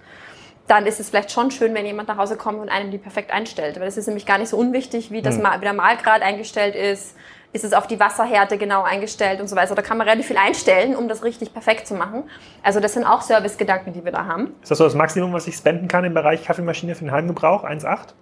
[0.67, 3.31] dann ist es vielleicht schon schön, wenn jemand nach Hause kommt und einem die perfekt
[3.31, 3.79] einstellt.
[3.79, 5.47] Weil es ist nämlich gar nicht so unwichtig, wie, das, mhm.
[5.59, 7.17] wie der Malgrad eingestellt ist.
[7.53, 9.77] Ist es auf die Wasserhärte genau eingestellt und so weiter.
[9.77, 12.25] Da kann man relativ viel einstellen, um das richtig perfekt zu machen.
[12.65, 14.55] Also das sind auch Service-Gedanken, die wir da haben.
[14.61, 17.63] Ist das so das Maximum, was ich spenden kann im Bereich Kaffeemaschine für den Heimgebrauch?
[17.63, 18.15] 1,8?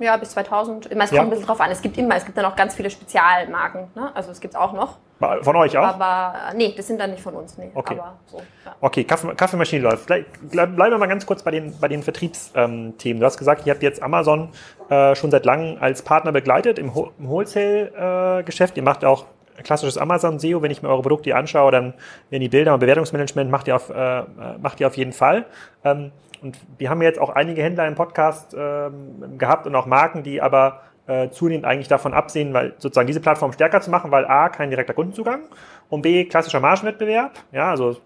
[0.00, 0.86] Ja, bis 2000.
[0.86, 1.22] Es kommt ja.
[1.22, 1.70] ein bisschen drauf an.
[1.70, 3.88] Es gibt immer, es gibt dann auch ganz viele Spezialmarken.
[3.94, 4.10] Ne?
[4.14, 4.98] Also es gibt auch noch.
[5.42, 5.84] Von euch auch?
[5.84, 7.56] Aber nee, das sind dann nicht von uns.
[7.56, 7.70] Nee.
[7.74, 7.98] Okay.
[8.26, 8.74] So, ja.
[8.80, 10.06] Okay, Kaffee, Kaffeemaschine läuft.
[10.06, 13.20] Bleiben wir mal ganz kurz bei den, bei den Vertriebsthemen.
[13.20, 14.50] Du hast gesagt, ihr habt jetzt Amazon
[14.88, 18.76] äh, schon seit langem als Partner begleitet im, im Wholesale-Geschäft.
[18.76, 19.26] Äh, ihr macht auch
[19.62, 20.62] klassisches Amazon SEO.
[20.62, 21.94] Wenn ich mir eure Produkte anschaue, dann
[22.30, 24.22] werden die Bilder und Bewertungsmanagement macht ihr auf, äh,
[24.60, 25.46] macht ihr auf jeden Fall.
[25.84, 26.12] Ähm,
[26.42, 30.42] und wir haben jetzt auch einige Händler im Podcast ähm, gehabt und auch Marken, die
[30.42, 34.48] aber äh, zunehmend eigentlich davon absehen, weil sozusagen diese Plattform stärker zu machen, weil A,
[34.48, 35.42] kein direkter Kundenzugang
[35.88, 37.32] und B, klassischer Margenwettbewerb.
[37.50, 37.96] Ja, also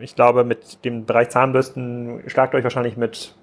[0.00, 3.34] ich glaube, mit dem Bereich Zahnbürsten schlagt euch wahrscheinlich mit,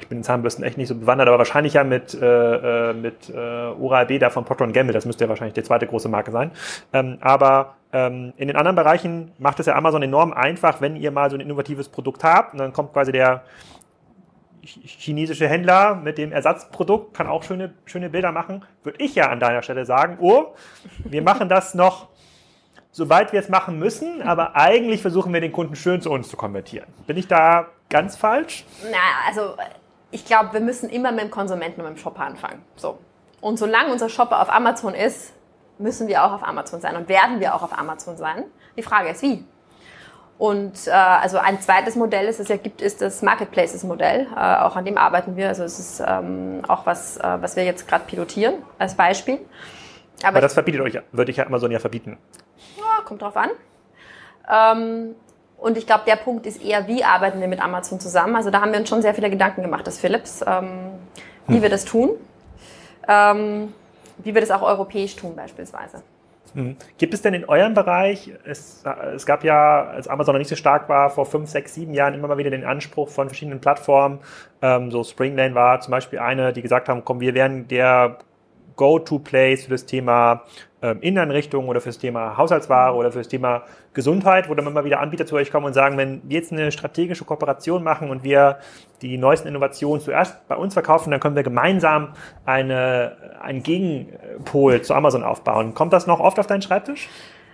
[0.00, 3.30] ich bin in Zahnbürsten echt nicht so bewandert, aber wahrscheinlich ja mit, äh, äh mit
[3.30, 6.50] äh, Oral-B da von Procter Gamble, das müsste ja wahrscheinlich die zweite große Marke sein.
[6.92, 11.10] Ähm, aber ähm, in den anderen Bereichen macht es ja Amazon enorm einfach, wenn ihr
[11.10, 13.42] mal so ein innovatives Produkt habt und dann kommt quasi der
[14.84, 19.40] chinesische Händler mit dem Ersatzprodukt, kann auch schöne, schöne Bilder machen, würde ich ja an
[19.40, 20.54] deiner Stelle sagen, oh,
[21.04, 22.08] wir machen das noch
[22.90, 26.36] soweit wir es machen müssen, aber eigentlich versuchen wir den Kunden schön zu uns zu
[26.36, 26.88] konvertieren.
[27.06, 28.64] Bin ich da ganz falsch?
[28.90, 29.54] Na, also
[30.10, 32.62] ich glaube, wir müssen immer mit dem Konsumenten und mit dem Shopper anfangen.
[32.76, 32.98] So.
[33.40, 35.32] Und solange unser Shopper auf Amazon ist,
[35.78, 38.44] müssen wir auch auf Amazon sein und werden wir auch auf Amazon sein.
[38.76, 39.44] Die Frage ist, wie?
[40.38, 44.28] Und äh, also ein zweites Modell, das es ja gibt, ist das Marketplaces-Modell.
[44.36, 45.48] Äh, auch an dem arbeiten wir.
[45.48, 49.40] Also es ist ähm, auch was, äh, was wir jetzt gerade pilotieren als Beispiel.
[50.22, 52.18] Aber, Aber das verbietet euch, würde ich ja Amazon ja verbieten.
[52.76, 53.50] Ja, kommt drauf an.
[54.48, 55.14] Ähm,
[55.56, 58.36] und ich glaube, der Punkt ist eher, wie arbeiten wir mit Amazon zusammen?
[58.36, 60.90] Also da haben wir uns schon sehr viele Gedanken gemacht, das Philips, ähm,
[61.48, 61.62] wie hm.
[61.62, 62.10] wir das tun.
[63.08, 63.72] Ähm,
[64.18, 66.02] wie wir das auch europäisch tun beispielsweise.
[66.54, 66.76] Mhm.
[66.98, 68.84] Gibt es denn in eurem Bereich, es,
[69.14, 72.14] es, gab ja, als Amazon noch nicht so stark war, vor fünf, sechs, sieben Jahren
[72.14, 74.20] immer mal wieder den Anspruch von verschiedenen Plattformen,
[74.62, 78.18] ähm, so Springlane war zum Beispiel eine, die gesagt haben, komm, wir werden der
[78.76, 80.44] Go-to-Place für das Thema
[80.80, 83.62] Inneneinrichtungen oder für das Thema Haushaltsware oder für das Thema
[83.94, 86.70] Gesundheit, wo dann immer wieder Anbieter zu euch kommen und sagen, wenn wir jetzt eine
[86.70, 88.58] strategische Kooperation machen und wir
[89.02, 92.12] die neuesten Innovationen zuerst bei uns verkaufen, dann können wir gemeinsam
[92.44, 95.74] eine, einen Gegenpol zu Amazon aufbauen.
[95.74, 97.08] Kommt das noch oft auf deinen Schreibtisch?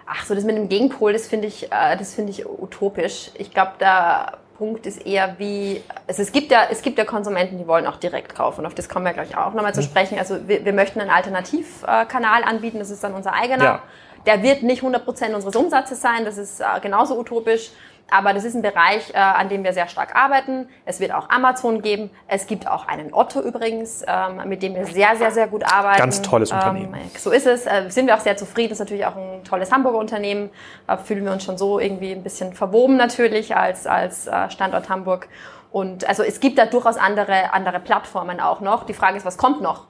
[0.06, 3.30] Ach so, das mit dem Gegenpol, das finde ich, äh, das finde ich utopisch.
[3.38, 7.58] Ich glaube, da Punkt ist eher wie, also es gibt ja, es gibt ja Konsumenten,
[7.58, 8.64] die wollen auch direkt kaufen.
[8.66, 9.86] Auf das kommen wir gleich auch nochmal zu mhm.
[9.86, 10.18] sprechen.
[10.18, 13.64] Also wir, wir möchten einen Alternativkanal anbieten, das ist dann unser eigener.
[13.64, 13.82] Ja.
[14.26, 17.70] Der wird nicht 100 Prozent unseres Umsatzes sein, das ist äh, genauso utopisch.
[18.10, 20.68] Aber das ist ein Bereich, äh, an dem wir sehr stark arbeiten.
[20.84, 22.10] Es wird auch Amazon geben.
[22.28, 25.98] Es gibt auch einen Otto übrigens, ähm, mit dem wir sehr, sehr, sehr gut arbeiten.
[25.98, 27.10] Ganz tolles ähm, Unternehmen.
[27.16, 27.66] So ist es.
[27.66, 28.72] Äh, sind wir auch sehr zufrieden.
[28.72, 30.50] Ist natürlich auch ein tolles Hamburger Unternehmen.
[30.86, 34.88] Da fühlen wir uns schon so irgendwie ein bisschen verwoben natürlich als, als äh, Standort
[34.88, 35.28] Hamburg.
[35.72, 38.84] Und also es gibt da durchaus andere, andere Plattformen auch noch.
[38.84, 39.86] Die Frage ist, was kommt noch?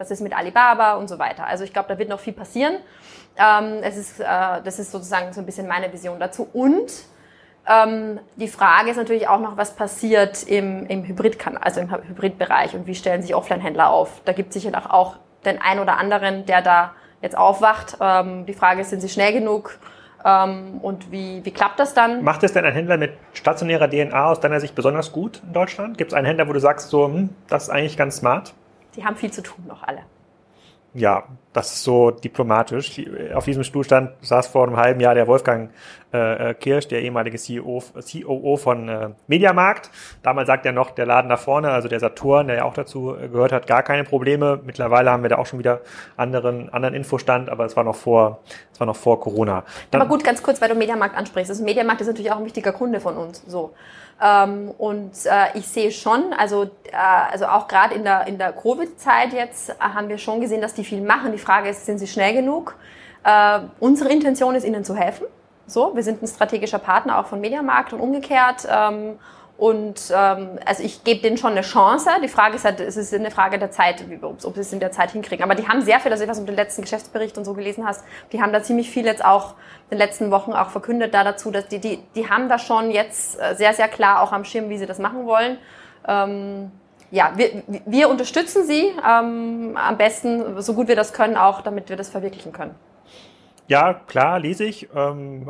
[0.00, 1.46] Was ist mit Alibaba und so weiter?
[1.46, 2.76] Also ich glaube, da wird noch viel passieren.
[3.36, 4.24] Ähm, es ist, äh,
[4.64, 6.48] das ist sozusagen so ein bisschen meine Vision dazu.
[6.54, 6.90] Und
[7.68, 12.74] ähm, die Frage ist natürlich auch noch, was passiert im, im Hybridkanal, also im Hybridbereich
[12.74, 14.22] und wie stellen sich Offline-Händler auf.
[14.24, 17.98] Da gibt es sicher auch den einen oder anderen, der da jetzt aufwacht.
[18.00, 19.78] Ähm, die Frage ist, sind sie schnell genug?
[20.24, 22.24] Ähm, und wie, wie klappt das dann?
[22.24, 25.98] Macht es denn ein Händler mit stationärer DNA aus deiner Sicht besonders gut in Deutschland?
[25.98, 28.54] Gibt es einen Händler, wo du sagst, so, hm, das ist eigentlich ganz smart?
[28.96, 30.02] Die haben viel zu tun noch alle
[30.92, 33.00] ja, das ist so diplomatisch.
[33.34, 35.70] Auf diesem Stuhl stand, saß vor einem halben Jahr der Wolfgang
[36.12, 39.90] äh, äh Kirsch, der ehemalige CEO, COO von äh, Mediamarkt.
[40.22, 43.14] Damals sagt er noch, der Laden da vorne, also der Saturn, der ja auch dazu
[43.14, 44.60] äh, gehört hat, gar keine Probleme.
[44.64, 45.80] Mittlerweile haben wir da auch schon wieder
[46.16, 48.40] anderen, anderen Infostand, aber es war noch vor,
[48.72, 49.64] es war noch vor Corona.
[49.92, 51.50] Dann, aber gut, ganz kurz, weil du Mediamarkt ansprichst.
[51.50, 53.44] Also Mediamarkt ist natürlich auch ein wichtiger Kunde von uns.
[53.46, 53.74] So.
[54.22, 56.96] Ähm, und äh, ich sehe schon, also, äh,
[57.30, 60.74] also auch gerade in der, in der Covid-Zeit jetzt äh, haben wir schon gesehen, dass
[60.74, 61.32] die viel machen.
[61.32, 62.76] Die Frage ist, sind sie schnell genug?
[63.24, 65.26] Äh, unsere Intention ist, ihnen zu helfen.
[65.66, 68.66] So, wir sind ein strategischer Partner auch von Mediamarkt und umgekehrt.
[68.68, 69.18] Ähm,
[69.60, 72.08] und ähm, also ich gebe denen schon eine Chance.
[72.24, 74.90] Die Frage ist halt, es ist eine Frage der Zeit, ob, sie es in der
[74.90, 75.44] Zeit hinkriegen.
[75.44, 78.02] Aber die haben sehr viel, also was du den letzten Geschäftsbericht und so gelesen hast,
[78.32, 79.52] die haben da ziemlich viel jetzt auch
[79.90, 82.90] in den letzten Wochen auch verkündet da dazu, dass die, die, die haben da schon
[82.90, 85.58] jetzt äh, sehr, sehr klar auch am Schirm, wie sie das machen wollen.
[86.08, 86.70] Ähm,
[87.10, 91.90] ja, wir, wir unterstützen sie ähm, am besten, so gut wir das können, auch damit
[91.90, 92.74] wir das verwirklichen können.
[93.70, 94.88] Ja, klar, lese ich.
[94.96, 95.48] Ähm,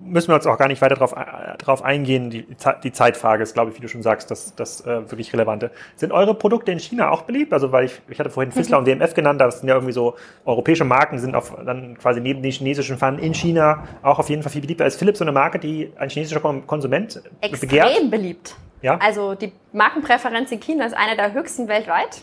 [0.00, 2.28] müssen wir uns auch gar nicht weiter darauf äh, drauf eingehen.
[2.28, 2.44] Die,
[2.82, 5.70] die Zeitfrage ist, glaube ich, wie du schon sagst, das, das äh, wirklich Relevante.
[5.94, 7.52] Sind eure Produkte in China auch beliebt?
[7.52, 8.88] Also, weil ich, ich hatte vorhin Fissler mhm.
[8.88, 12.42] und WMF genannt, das sind ja irgendwie so europäische Marken, sind auf, dann quasi neben
[12.42, 14.84] den chinesischen Pfannen in China auch auf jeden Fall viel beliebter.
[14.84, 17.90] Ist Philips so eine Marke, die ein chinesischer Konsument Extrem begehrt?
[17.90, 18.56] Extrem beliebt.
[18.82, 18.98] Ja?
[19.00, 22.22] Also, die Markenpräferenz in China ist eine der höchsten weltweit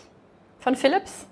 [0.60, 1.26] von Philips.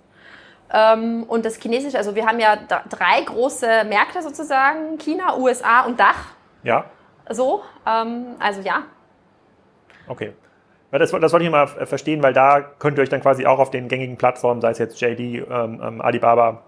[0.72, 5.98] Ähm, und das Chinesische, also wir haben ja drei große Märkte sozusagen, China, USA und
[6.00, 6.32] Dach.
[6.62, 6.84] Ja.
[7.30, 8.82] So, ähm, also ja.
[10.08, 10.32] Okay.
[10.92, 13.70] Das, das wollte ich mal verstehen, weil da könnt ihr euch dann quasi auch auf
[13.70, 16.62] den gängigen Plattformen, sei es jetzt JD, ähm, Alibaba,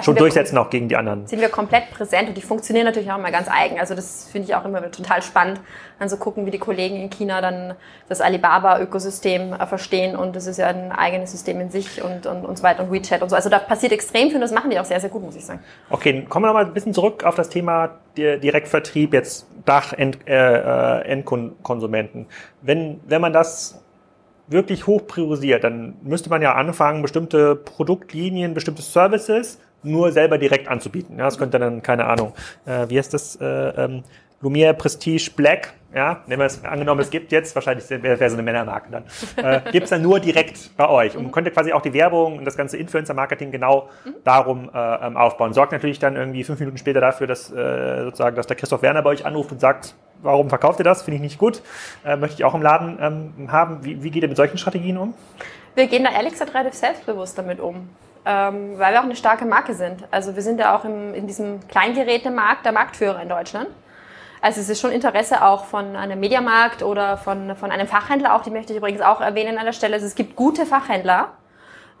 [0.00, 1.26] schon durchsetzen auch gegen die anderen.
[1.26, 3.78] Sind wir komplett präsent und die funktionieren natürlich auch immer ganz eigen.
[3.78, 5.60] Also das finde ich auch immer total spannend,
[5.98, 7.74] dann so gucken, wie die Kollegen in China dann
[8.08, 12.44] das Alibaba-Ökosystem äh, verstehen und das ist ja ein eigenes System in sich und, und,
[12.44, 13.36] und so weiter und WeChat und so.
[13.36, 15.44] Also da passiert extrem viel und das machen die auch sehr, sehr gut, muss ich
[15.44, 15.60] sagen.
[15.90, 22.22] Okay, kommen wir nochmal ein bisschen zurück auf das Thema Direktvertrieb, jetzt Dach-Endkonsumenten.
[22.22, 22.26] Äh,
[22.62, 23.82] wenn, wenn man das
[24.48, 30.68] wirklich hoch priorisiert, dann müsste man ja anfangen, bestimmte Produktlinien, bestimmte Services nur selber direkt
[30.68, 31.18] anzubieten.
[31.18, 32.32] Ja, das könnte dann, keine Ahnung,
[32.66, 34.04] äh, wie heißt das, äh, ähm,
[34.42, 38.34] Lumiere Prestige Black, ja, nehmen wir es angenommen, es gibt jetzt, wahrscheinlich wäre wär so
[38.34, 39.04] eine Männermarke dann,
[39.36, 41.32] äh, gibt es dann nur direkt bei euch und mhm.
[41.32, 44.14] könnte quasi auch die Werbung und das ganze Influencer-Marketing genau mhm.
[44.24, 45.52] darum äh, ähm, aufbauen.
[45.52, 49.02] Sorgt natürlich dann irgendwie fünf Minuten später dafür, dass äh, sozusagen, dass der Christoph Werner
[49.02, 51.02] bei euch anruft und sagt, warum verkauft ihr das?
[51.02, 51.62] Finde ich nicht gut.
[52.04, 53.84] Äh, möchte ich auch im Laden ähm, haben.
[53.84, 55.14] Wie, wie geht ihr mit solchen Strategien um?
[55.74, 57.88] Wir gehen da ehrlich gesagt relativ selbstbewusst damit um
[58.24, 60.04] ähm, weil wir auch eine starke Marke sind.
[60.10, 63.68] Also wir sind ja auch im, in diesem Kleingerätemarkt der Marktführer in Deutschland.
[64.40, 68.42] Also es ist schon Interesse auch von einem Mediamarkt oder von, von einem Fachhändler auch,
[68.42, 69.94] die möchte ich übrigens auch erwähnen an der Stelle.
[69.94, 71.28] Also es gibt gute Fachhändler,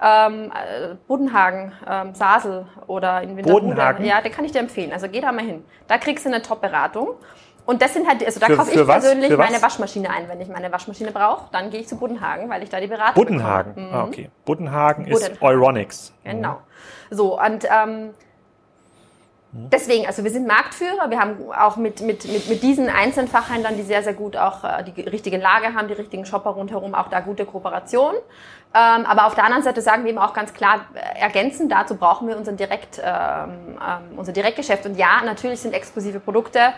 [0.02, 3.66] ähm, äh, Bodenhagen, ähm, Sasel oder in Winterhude.
[3.66, 4.04] Bodenhagen?
[4.04, 4.92] Ja, den kann ich dir empfehlen.
[4.92, 5.64] Also geh da mal hin.
[5.86, 7.10] Da kriegst du eine Top-Beratung.
[7.64, 10.28] Und das sind halt, also da kaufe ich persönlich meine Waschmaschine ein.
[10.28, 13.14] Wenn ich meine Waschmaschine brauche, dann gehe ich zu Buddenhagen, weil ich da die Beratung
[13.14, 13.94] Buddenhagen, mhm.
[13.94, 14.30] ah, okay.
[14.44, 16.12] Buddenhagen ist Euronics.
[16.24, 16.58] Genau.
[17.10, 18.10] So, und ähm,
[19.54, 23.76] Deswegen, also wir sind Marktführer, wir haben auch mit, mit, mit, mit diesen einzelnen Fachhändlern,
[23.76, 27.08] die sehr, sehr gut auch äh, die richtige Lage haben, die richtigen Shopper rundherum, auch
[27.08, 28.14] da gute Kooperation.
[28.74, 31.96] Ähm, aber auf der anderen Seite sagen wir eben auch ganz klar, äh, ergänzend dazu
[31.96, 34.86] brauchen wir unseren Direkt, ähm, ähm, unser Direktgeschäft.
[34.86, 36.72] Und ja, natürlich sind exklusive Produkte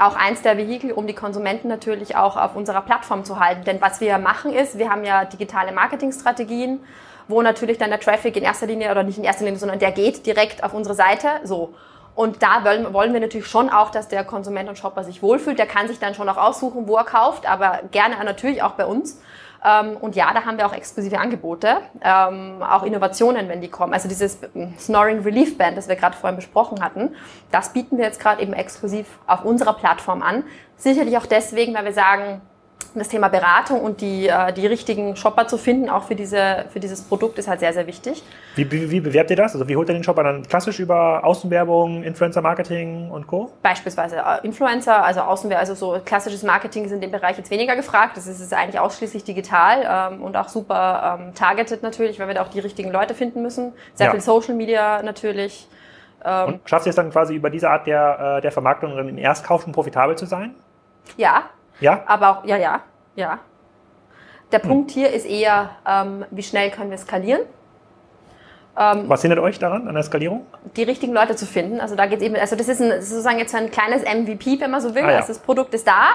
[0.00, 3.64] auch eins der Vehikel, um die Konsumenten natürlich auch auf unserer Plattform zu halten.
[3.64, 6.80] Denn was wir machen ist, wir haben ja digitale Marketingstrategien,
[7.26, 9.92] wo natürlich dann der Traffic in erster Linie oder nicht in erster Linie, sondern der
[9.92, 11.28] geht direkt auf unsere Seite.
[11.44, 11.74] So.
[12.14, 15.58] Und da wollen, wir natürlich schon auch, dass der Konsument und Shopper sich wohlfühlt.
[15.58, 18.86] Der kann sich dann schon auch aussuchen, wo er kauft, aber gerne natürlich auch bei
[18.86, 19.20] uns.
[19.64, 23.92] Ähm, und ja, da haben wir auch exklusive Angebote, ähm, auch Innovationen, wenn die kommen.
[23.92, 24.38] Also dieses
[24.78, 27.14] Snoring Relief Band, das wir gerade vorhin besprochen hatten,
[27.50, 30.44] das bieten wir jetzt gerade eben exklusiv auf unserer Plattform an.
[30.76, 32.40] Sicherlich auch deswegen, weil wir sagen,
[32.94, 36.80] das Thema Beratung und die, äh, die richtigen Shopper zu finden, auch für, diese, für
[36.80, 38.22] dieses Produkt, ist halt sehr, sehr wichtig.
[38.56, 39.54] Wie, wie, wie bewerbt ihr das?
[39.54, 43.50] Also wie holt ihr den Shopper dann klassisch über Außenwerbung, Influencer-Marketing und Co.?
[43.62, 47.76] Beispielsweise äh, Influencer, also Außenwerbung, also so klassisches Marketing ist in dem Bereich jetzt weniger
[47.76, 48.16] gefragt.
[48.16, 52.34] Das ist, ist eigentlich ausschließlich digital ähm, und auch super ähm, targeted natürlich, weil wir
[52.34, 53.72] da auch die richtigen Leute finden müssen.
[53.94, 54.12] Sehr ja.
[54.12, 55.68] viel Social Media natürlich.
[56.24, 59.18] Ähm, und schafft ihr es dann quasi über diese Art der, äh, der Vermarktung im
[59.18, 60.54] Erstkauf schon profitabel zu sein?
[61.16, 61.44] Ja,
[61.80, 62.02] ja?
[62.06, 62.80] Aber auch, ja, ja,
[63.16, 63.38] ja.
[64.52, 64.68] Der hm.
[64.68, 67.42] Punkt hier ist eher, ähm, wie schnell können wir skalieren.
[68.78, 70.46] Ähm, Was hindert euch daran, an der Skalierung?
[70.76, 71.80] Die richtigen Leute zu finden.
[71.80, 74.80] Also da geht eben, also das ist ein, sozusagen jetzt ein kleines MVP, wenn man
[74.80, 75.02] so will.
[75.02, 75.16] Ah, ja.
[75.16, 76.10] Also das Produkt ist da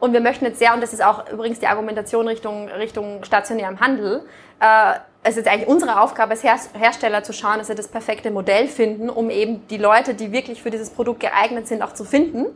[0.00, 3.78] und wir möchten jetzt sehr, und das ist auch übrigens die Argumentation Richtung, Richtung stationärem
[3.78, 4.22] Handel,
[4.60, 8.66] äh, es ist eigentlich unsere Aufgabe als Hersteller zu schauen, dass wir das perfekte Modell
[8.66, 12.46] finden, um eben die Leute, die wirklich für dieses Produkt geeignet sind, auch zu finden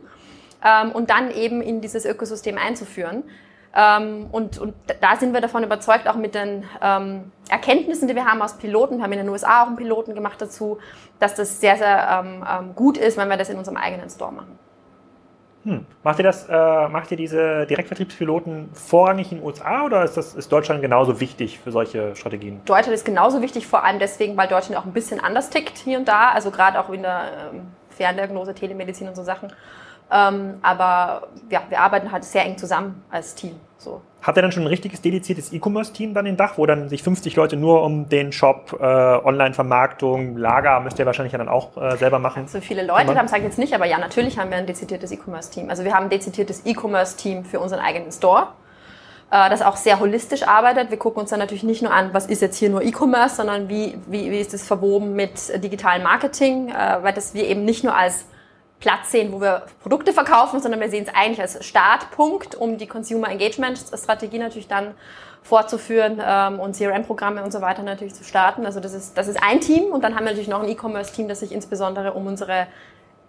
[0.63, 3.23] ähm, und dann eben in dieses Ökosystem einzuführen.
[3.75, 8.25] Ähm, und, und da sind wir davon überzeugt, auch mit den ähm, Erkenntnissen, die wir
[8.25, 10.77] haben aus Piloten, wir haben in den USA auch einen Piloten gemacht dazu,
[11.19, 14.31] dass das sehr, sehr ähm, ähm, gut ist, wenn wir das in unserem eigenen Store
[14.31, 14.59] machen.
[15.63, 15.85] Hm.
[16.03, 20.35] Macht ihr das, äh, macht ihr diese Direktvertriebspiloten vorrangig in den USA oder ist das
[20.35, 22.61] ist Deutschland genauso wichtig für solche Strategien?
[22.65, 25.97] Deutschland ist genauso wichtig, vor allem deswegen, weil Deutschland auch ein bisschen anders tickt hier
[25.97, 27.21] und da, also gerade auch in der
[27.53, 29.53] ähm, Ferndiagnose, Telemedizin und so Sachen.
[30.11, 33.55] Ähm, aber ja, wir arbeiten halt sehr eng zusammen als Team.
[33.77, 34.01] So.
[34.21, 37.35] Habt ihr dann schon ein richtiges dediziertes E-Commerce-Team dann in Dach, wo dann sich 50
[37.35, 42.19] Leute nur um den Shop, äh, Online-Vermarktung, Lager müsst ihr wahrscheinlich dann auch äh, selber
[42.19, 42.47] machen?
[42.47, 45.11] So viele Leute haben sage ich jetzt nicht, aber ja, natürlich haben wir ein dezidiertes
[45.11, 45.69] E-Commerce-Team.
[45.69, 48.47] Also wir haben ein dezidiertes E-Commerce-Team für unseren eigenen Store
[49.29, 50.89] äh, das auch sehr holistisch arbeitet.
[50.89, 53.67] Wir gucken uns dann natürlich nicht nur an, was ist jetzt hier nur E-Commerce, sondern
[53.67, 57.83] wie, wie, wie ist es verwoben mit digitalem Marketing, äh, weil das wir eben nicht
[57.83, 58.25] nur als
[58.83, 62.85] Platz sehen, wo wir Produkte verkaufen, sondern wir sehen es eigentlich als Startpunkt, um die
[62.85, 64.93] Consumer Engagement Strategie natürlich dann
[65.41, 68.65] fortzuführen ähm, und CRM-Programme und so weiter natürlich zu starten.
[68.65, 71.29] Also das ist, das ist ein Team und dann haben wir natürlich noch ein E-Commerce-Team,
[71.29, 72.67] das sich insbesondere um unsere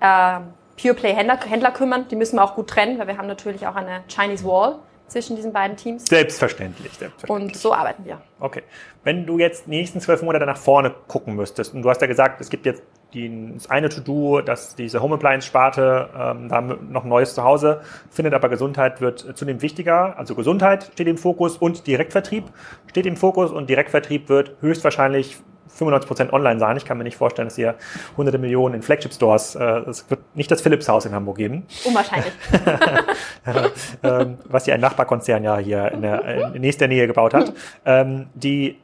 [0.00, 0.40] äh,
[0.80, 2.08] Pure Play Händler, Händler kümmern.
[2.08, 5.36] Die müssen wir auch gut trennen, weil wir haben natürlich auch eine Chinese Wall zwischen
[5.36, 6.04] diesen beiden Teams.
[6.06, 7.54] Selbstverständlich, selbstverständlich.
[7.54, 8.20] Und so arbeiten wir.
[8.40, 8.62] Okay.
[9.04, 12.08] Wenn du jetzt die nächsten zwölf Monate nach vorne gucken müsstest, und du hast ja
[12.08, 12.82] gesagt, es gibt jetzt
[13.14, 18.34] die, das eine To-Do, dass diese Home Appliance-Sparte ähm, da noch ein neues Zuhause findet,
[18.34, 20.18] aber Gesundheit wird zunehmend wichtiger.
[20.18, 22.44] Also Gesundheit steht im Fokus und Direktvertrieb
[22.88, 25.38] steht im Fokus und Direktvertrieb wird höchstwahrscheinlich
[25.78, 26.76] 95% online sein.
[26.76, 27.74] Ich kann mir nicht vorstellen, dass ihr
[28.16, 31.66] hunderte Millionen in Flagship-Stores, äh, es wird nicht das Philips-Haus in Hamburg geben.
[31.84, 32.32] Unwahrscheinlich.
[34.02, 37.52] ähm, was ja ein Nachbarkonzern ja hier in, der, in nächster Nähe gebaut hat.
[37.86, 38.78] Ähm, die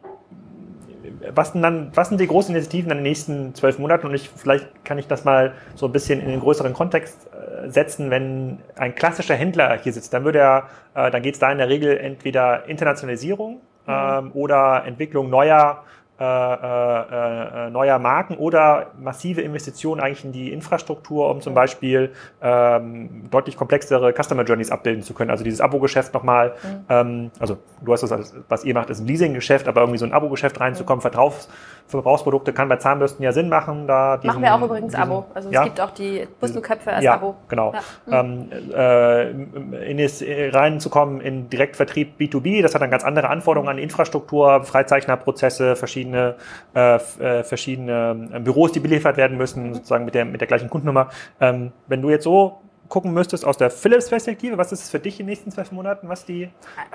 [1.34, 4.06] was, denn dann, was sind die großen Initiativen in den nächsten zwölf Monaten?
[4.06, 7.68] Und ich, vielleicht kann ich das mal so ein bisschen in den größeren Kontext äh,
[7.70, 8.10] setzen.
[8.10, 11.58] Wenn ein klassischer Händler hier sitzt, dann würde er, äh, dann geht es da in
[11.58, 13.92] der Regel entweder Internationalisierung mhm.
[13.92, 15.84] ähm, oder Entwicklung neuer
[16.20, 22.12] äh, äh, äh, neuer Marken oder massive Investitionen eigentlich in die Infrastruktur, um zum Beispiel
[22.42, 25.30] ähm, deutlich komplexere Customer Journeys abbilden zu können.
[25.30, 26.84] Also dieses Abo-Geschäft nochmal, mhm.
[26.90, 30.12] ähm, also du hast das, was ihr macht, ist ein Leasing-Geschäft, aber irgendwie so ein
[30.12, 31.02] Abo-Geschäft reinzukommen, mhm.
[31.02, 31.48] Vertraufs
[31.90, 33.86] Verbrauchsprodukte kann bei Zahnbürsten ja Sinn machen.
[33.86, 35.26] Da diesen, Machen wir auch übrigens diesen, Abo.
[35.34, 37.36] Also es ja, gibt auch die Bustelköpfe als ja, Abo.
[37.48, 37.72] Genau.
[38.06, 38.22] Ja.
[38.22, 38.48] Mhm.
[38.52, 43.78] Ähm, äh, in es reinzukommen in Direktvertrieb B2B, das hat dann ganz andere Anforderungen an
[43.78, 46.36] Infrastruktur, Freizeichnerprozesse, verschiedene,
[46.74, 49.74] äh, äh verschiedene ähm, Büros, die beliefert werden müssen, mhm.
[49.74, 51.10] sozusagen mit der, mit der gleichen Kundennummer.
[51.40, 52.60] Ähm, wenn du jetzt so
[52.90, 56.08] gucken müsstest aus der Philips-Perspektive, was ist es für dich in den nächsten zwölf Monaten,
[56.08, 56.50] was die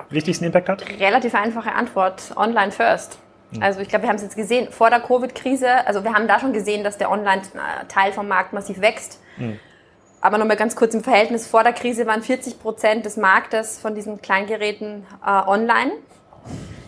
[0.10, 0.86] wichtigsten Impact hat?
[1.00, 2.34] Relativ einfache Antwort.
[2.36, 3.18] Online first.
[3.54, 3.64] Hm.
[3.64, 6.39] Also ich glaube, wir haben es jetzt gesehen, vor der Covid-Krise, also wir haben da
[6.39, 9.20] schon gesehen, dass der Online-Teil vom Markt massiv wächst.
[9.38, 9.60] Mhm.
[10.22, 13.93] Aber nochmal ganz kurz im Verhältnis, vor der Krise waren 40 Prozent des Marktes von
[13.93, 15.91] diesen Kleingeräten äh, online.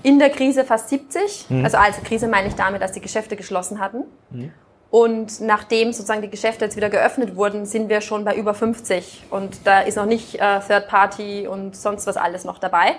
[0.02, 1.46] In der Krise fast 70.
[1.50, 1.64] Mhm.
[1.64, 4.06] Also als Krise meine ich damit, dass die Geschäfte geschlossen hatten.
[4.32, 4.52] Mhm.
[4.90, 9.26] Und nachdem sozusagen die Geschäfte jetzt wieder geöffnet wurden, sind wir schon bei über 50.
[9.30, 12.96] Und da ist noch nicht äh, Third Party und sonst was alles noch dabei.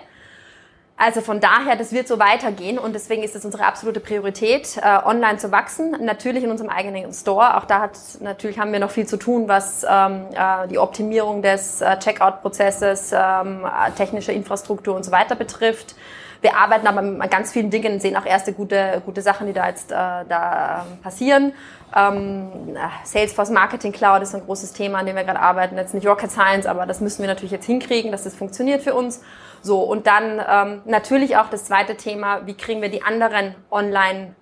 [1.01, 4.99] Also von daher, das wird so weitergehen und deswegen ist es unsere absolute Priorität, äh,
[5.05, 5.97] online zu wachsen.
[6.01, 7.57] Natürlich in unserem eigenen Store.
[7.57, 11.41] Auch da hat natürlich haben wir noch viel zu tun, was ähm, äh, die Optimierung
[11.41, 15.95] des äh, Checkout-Prozesses, ähm, äh, technische Infrastruktur und so weiter betrifft.
[16.41, 19.69] Wir arbeiten aber an ganz vielen Dingen, sehen auch erste gute, gute Sachen, die da
[19.69, 21.53] jetzt äh, da ähm, passieren.
[21.97, 25.77] Ähm, Salesforce Marketing Cloud ist ein großes Thema, an dem wir gerade arbeiten.
[25.77, 28.95] Jetzt nicht Rocket Science, aber das müssen wir natürlich jetzt hinkriegen, dass das funktioniert für
[28.95, 29.21] uns.
[29.63, 34.35] So, und dann ähm, natürlich auch das zweite Thema, wie kriegen wir die anderen online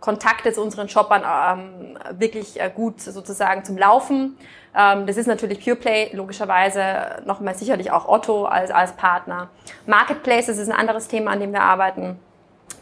[0.00, 4.38] Kontakte zu unseren Shoppern ähm, wirklich äh, gut sozusagen zum Laufen.
[4.76, 9.50] Ähm, das ist natürlich PurePlay, logischerweise nochmal sicherlich auch Otto als, als Partner.
[9.86, 12.18] Marketplaces ist ein anderes Thema, an dem wir arbeiten.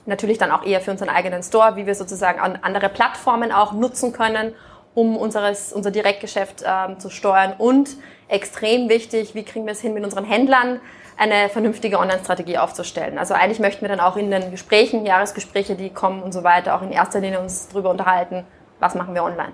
[0.06, 4.12] Natürlich dann auch eher für unseren eigenen Store, wie wir sozusagen andere Plattformen auch nutzen
[4.12, 4.54] können,
[4.94, 7.54] um unseres, unser Direktgeschäft ähm, zu steuern.
[7.58, 7.90] Und
[8.28, 10.80] extrem wichtig, wie kriegen wir es hin mit unseren Händlern,
[11.18, 13.18] eine vernünftige Online-Strategie aufzustellen.
[13.18, 16.76] Also eigentlich möchten wir dann auch in den Gesprächen, Jahresgespräche, die kommen und so weiter,
[16.76, 18.44] auch in erster Linie uns darüber unterhalten,
[18.78, 19.52] was machen wir online.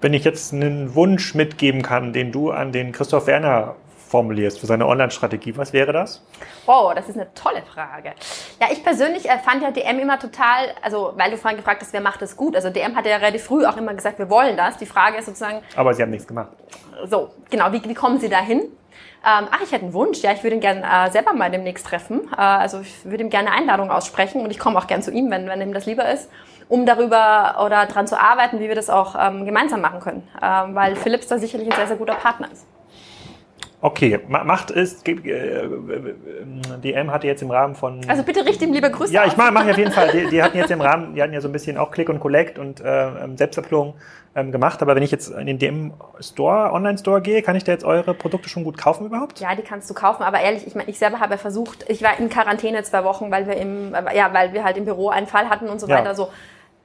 [0.00, 3.74] Wenn ich jetzt einen Wunsch mitgeben kann, den du an den Christoph Werner
[4.10, 6.24] formulierst für seine Online-Strategie, was wäre das?
[6.66, 8.12] Wow, das ist eine tolle Frage.
[8.60, 11.92] Ja, ich persönlich äh, fand ja DM immer total, also weil du vorhin gefragt hast,
[11.92, 12.56] wer macht das gut?
[12.56, 14.78] Also DM hat ja relativ früh auch immer gesagt, wir wollen das.
[14.78, 15.62] Die Frage ist sozusagen.
[15.76, 16.50] Aber sie haben nichts gemacht.
[17.06, 18.62] So, genau, wie, wie kommen sie dahin?
[19.22, 20.20] Ähm, ach, ich hätte einen Wunsch.
[20.22, 22.22] Ja, ich würde ihn gerne äh, selber mal demnächst treffen.
[22.32, 25.10] Äh, also ich würde ihm gerne eine Einladung aussprechen und ich komme auch gern zu
[25.10, 26.30] ihm, wenn, wenn ihm das lieber ist,
[26.68, 30.26] um darüber oder daran zu arbeiten, wie wir das auch ähm, gemeinsam machen können.
[30.42, 32.66] Ähm, weil Philips da sicherlich ein sehr, sehr guter Partner ist.
[33.82, 35.14] Okay, macht es, äh,
[36.82, 38.02] DM hatte jetzt im Rahmen von...
[38.08, 40.10] Also bitte richte ihm liebe Grüße Ja, ich mache mach auf jeden Fall.
[40.12, 42.20] Die, die, hatten jetzt im Rahmen, die hatten ja so ein bisschen auch Click und
[42.20, 43.94] Collect und äh, ähm, Selbstabholung
[44.34, 44.82] ähm, gemacht.
[44.82, 48.14] Aber wenn ich jetzt in den DM Store, Online-Store gehe, kann ich da jetzt eure
[48.14, 49.40] Produkte schon gut kaufen überhaupt?
[49.40, 50.22] Ja, die kannst du kaufen.
[50.22, 53.30] Aber ehrlich, ich meine, ich selber habe ja versucht, ich war in Quarantäne zwei Wochen,
[53.30, 56.10] weil wir im, ja, weil wir halt im Büro einen Fall hatten und so weiter.
[56.10, 56.14] Ja.
[56.14, 56.28] So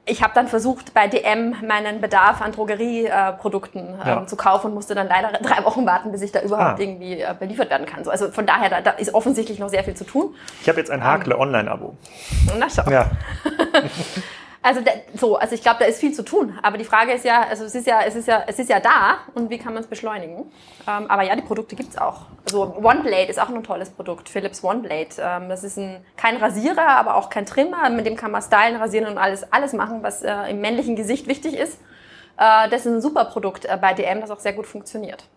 [0.08, 4.18] ich habe dann versucht, bei DM meinen Bedarf an Drogerieprodukten äh, ja.
[4.18, 6.82] ähm, zu kaufen und musste dann leider drei Wochen warten, bis ich da überhaupt ah.
[6.82, 8.04] irgendwie äh, beliefert werden kann.
[8.04, 10.34] So, also von daher, da, da, ist offensichtlich noch sehr viel zu tun.
[10.62, 11.96] Ich habe jetzt ein Hakle ähm.
[12.58, 12.88] Na schau.
[12.88, 13.10] Ja.
[14.66, 14.80] Also
[15.14, 16.58] so, also ich glaube, da ist viel zu tun.
[16.60, 18.80] Aber die Frage ist ja, also es ist ja, es ist ja, es ist ja
[18.80, 20.38] da und wie kann man es beschleunigen?
[20.88, 22.22] Ähm, aber ja, die Produkte gibt's auch.
[22.44, 25.10] Also OneBlade ist auch ein tolles Produkt, Philips OneBlade.
[25.20, 27.88] Ähm, das ist ein, kein Rasierer, aber auch kein Trimmer.
[27.90, 31.28] Mit dem kann man stylen, rasieren und alles, alles machen, was äh, im männlichen Gesicht
[31.28, 31.78] wichtig ist.
[32.36, 35.28] Äh, das ist ein super Produkt äh, bei DM, das auch sehr gut funktioniert.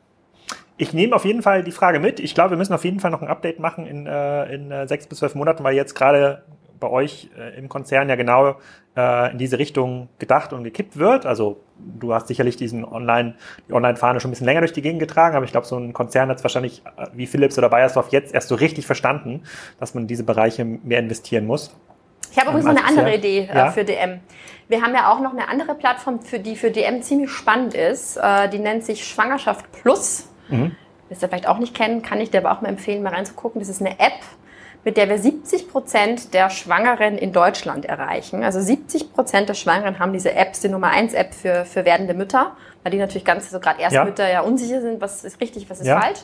[0.78, 2.20] Ich nehme auf jeden Fall die Frage mit.
[2.20, 4.88] Ich glaube, wir müssen auf jeden Fall noch ein Update machen in, äh, in äh,
[4.88, 6.42] sechs bis zwölf Monaten, weil jetzt gerade
[6.80, 8.56] bei euch äh, im Konzern ja genau
[8.96, 11.26] äh, in diese Richtung gedacht und gekippt wird.
[11.26, 13.36] Also du hast sicherlich diesen Online,
[13.68, 15.94] die Online-Fahne schon ein bisschen länger durch die Gegend getragen, aber ich glaube, so ein
[15.94, 19.44] Konzern hat es wahrscheinlich äh, wie Philips oder Bayersdorf jetzt erst so richtig verstanden,
[19.80, 21.76] dass man in diese Bereiche mehr investieren muss.
[22.32, 23.72] Ich habe übrigens noch eine andere Idee äh, ja?
[23.72, 24.20] für DM.
[24.68, 28.18] Wir haben ja auch noch eine andere Plattform, für die für DM ziemlich spannend ist.
[28.18, 30.30] Äh, die nennt sich Schwangerschaft Plus.
[30.48, 30.76] Mhm.
[31.10, 33.60] Wisst ihr vielleicht auch nicht kennen, kann ich dir aber auch mal empfehlen, mal reinzugucken.
[33.60, 34.22] Das ist eine App,
[34.84, 38.44] mit der wir 70 Prozent der Schwangeren in Deutschland erreichen.
[38.44, 42.14] Also 70 Prozent der Schwangeren haben diese Apps, die Nummer 1 App für, für werdende
[42.14, 44.36] Mütter, weil die natürlich ganz, so also gerade Erstmütter ja.
[44.36, 46.00] ja unsicher sind, was ist richtig, was ist ja.
[46.00, 46.20] falsch.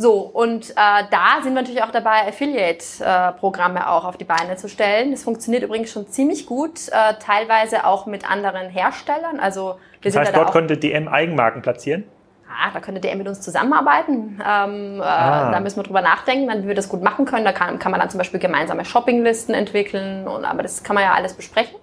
[0.00, 4.56] So, und äh, da sind wir natürlich auch dabei, Affiliate-Programme äh, auch auf die Beine
[4.56, 5.10] zu stellen.
[5.10, 9.40] Das funktioniert übrigens schon ziemlich gut, äh, teilweise auch mit anderen Herstellern.
[9.40, 12.04] Also wir das heißt, dort da könnte DM Eigenmarken platzieren?
[12.48, 14.40] Ah, da könnte der mit uns zusammenarbeiten.
[14.44, 15.50] Ähm, äh, ah.
[15.50, 17.44] Da müssen wir drüber nachdenken, dann, wie wir das gut machen können.
[17.44, 20.26] Da kann, kann man dann zum Beispiel gemeinsame Shoppinglisten entwickeln.
[20.26, 21.76] Und, aber das kann man ja alles besprechen.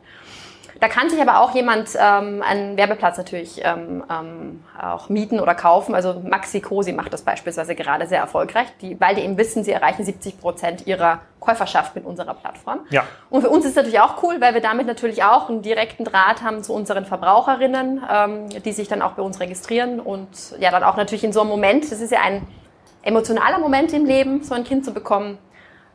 [0.86, 5.56] Da kann sich aber auch jemand ähm, einen Werbeplatz natürlich ähm, ähm, auch mieten oder
[5.56, 5.96] kaufen.
[5.96, 9.72] Also Maxi Cosi macht das beispielsweise gerade sehr erfolgreich, die, weil die eben wissen, sie
[9.72, 12.82] erreichen 70 Prozent ihrer Käuferschaft mit unserer Plattform.
[12.92, 13.04] Ja.
[13.32, 16.04] Und für uns ist es natürlich auch cool, weil wir damit natürlich auch einen direkten
[16.04, 20.30] Draht haben zu unseren Verbraucherinnen, ähm, die sich dann auch bei uns registrieren und
[20.60, 22.46] ja dann auch natürlich in so einem Moment, das ist ja ein
[23.02, 25.40] emotionaler Moment im Leben, so ein Kind zu bekommen,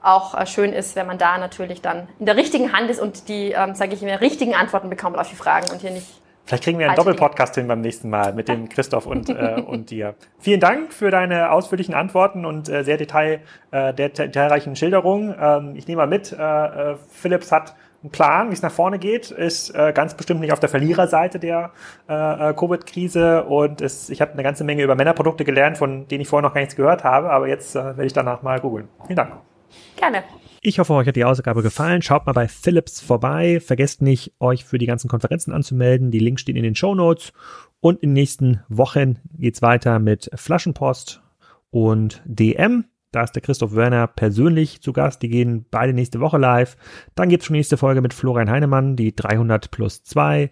[0.03, 3.29] auch äh, schön ist, wenn man da natürlich dann in der richtigen Hand ist und
[3.29, 6.21] die, ähm, sage ich mir, richtigen Antworten bekommt auf die Fragen und hier nicht.
[6.45, 9.91] Vielleicht kriegen wir einen Doppelpodcast hin beim nächsten Mal mit dem Christoph und, äh, und
[9.91, 10.15] dir.
[10.41, 13.41] Vielen Dank für deine ausführlichen Antworten und äh, sehr detail,
[13.71, 15.35] äh, detailreichen Schilderungen.
[15.41, 18.99] Ähm, ich nehme mal mit, äh, äh, Philips hat einen Plan, wie es nach vorne
[18.99, 21.71] geht, ist äh, ganz bestimmt nicht auf der Verliererseite der
[22.09, 26.23] äh, äh Covid-Krise und ist, ich habe eine ganze Menge über Männerprodukte gelernt, von denen
[26.23, 28.89] ich vorher noch gar nichts gehört habe, aber jetzt äh, werde ich danach mal googeln.
[29.07, 29.50] Vielen Dank.
[29.97, 30.23] Gerne.
[30.63, 32.03] Ich hoffe, euch hat die Ausgabe gefallen.
[32.03, 33.61] Schaut mal bei Philips vorbei.
[33.61, 36.11] Vergesst nicht, euch für die ganzen Konferenzen anzumelden.
[36.11, 37.33] Die Links stehen in den Show Notes.
[37.81, 41.23] Und in den nächsten Wochen geht's weiter mit Flaschenpost
[41.71, 42.85] und DM.
[43.13, 45.23] Da ist der Christoph Werner persönlich zu Gast.
[45.23, 46.77] Die gehen beide nächste Woche live.
[47.15, 50.51] Dann gibt's schon nächste Folge mit Florian Heinemann, die 300 plus 2.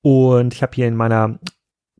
[0.00, 1.38] Und ich habe hier in meiner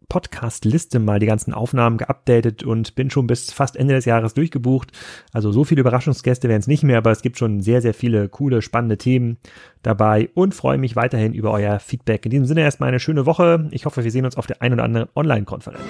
[0.08, 4.92] Podcast-Liste mal die ganzen Aufnahmen geupdatet und bin schon bis fast Ende des Jahres durchgebucht.
[5.32, 8.28] Also so viele Überraschungsgäste werden es nicht mehr, aber es gibt schon sehr, sehr viele
[8.28, 9.36] coole, spannende Themen
[9.82, 12.24] dabei und freue mich weiterhin über euer Feedback.
[12.24, 13.68] In diesem Sinne erstmal eine schöne Woche.
[13.70, 15.82] Ich hoffe, wir sehen uns auf der ein oder anderen Online-Konferenz.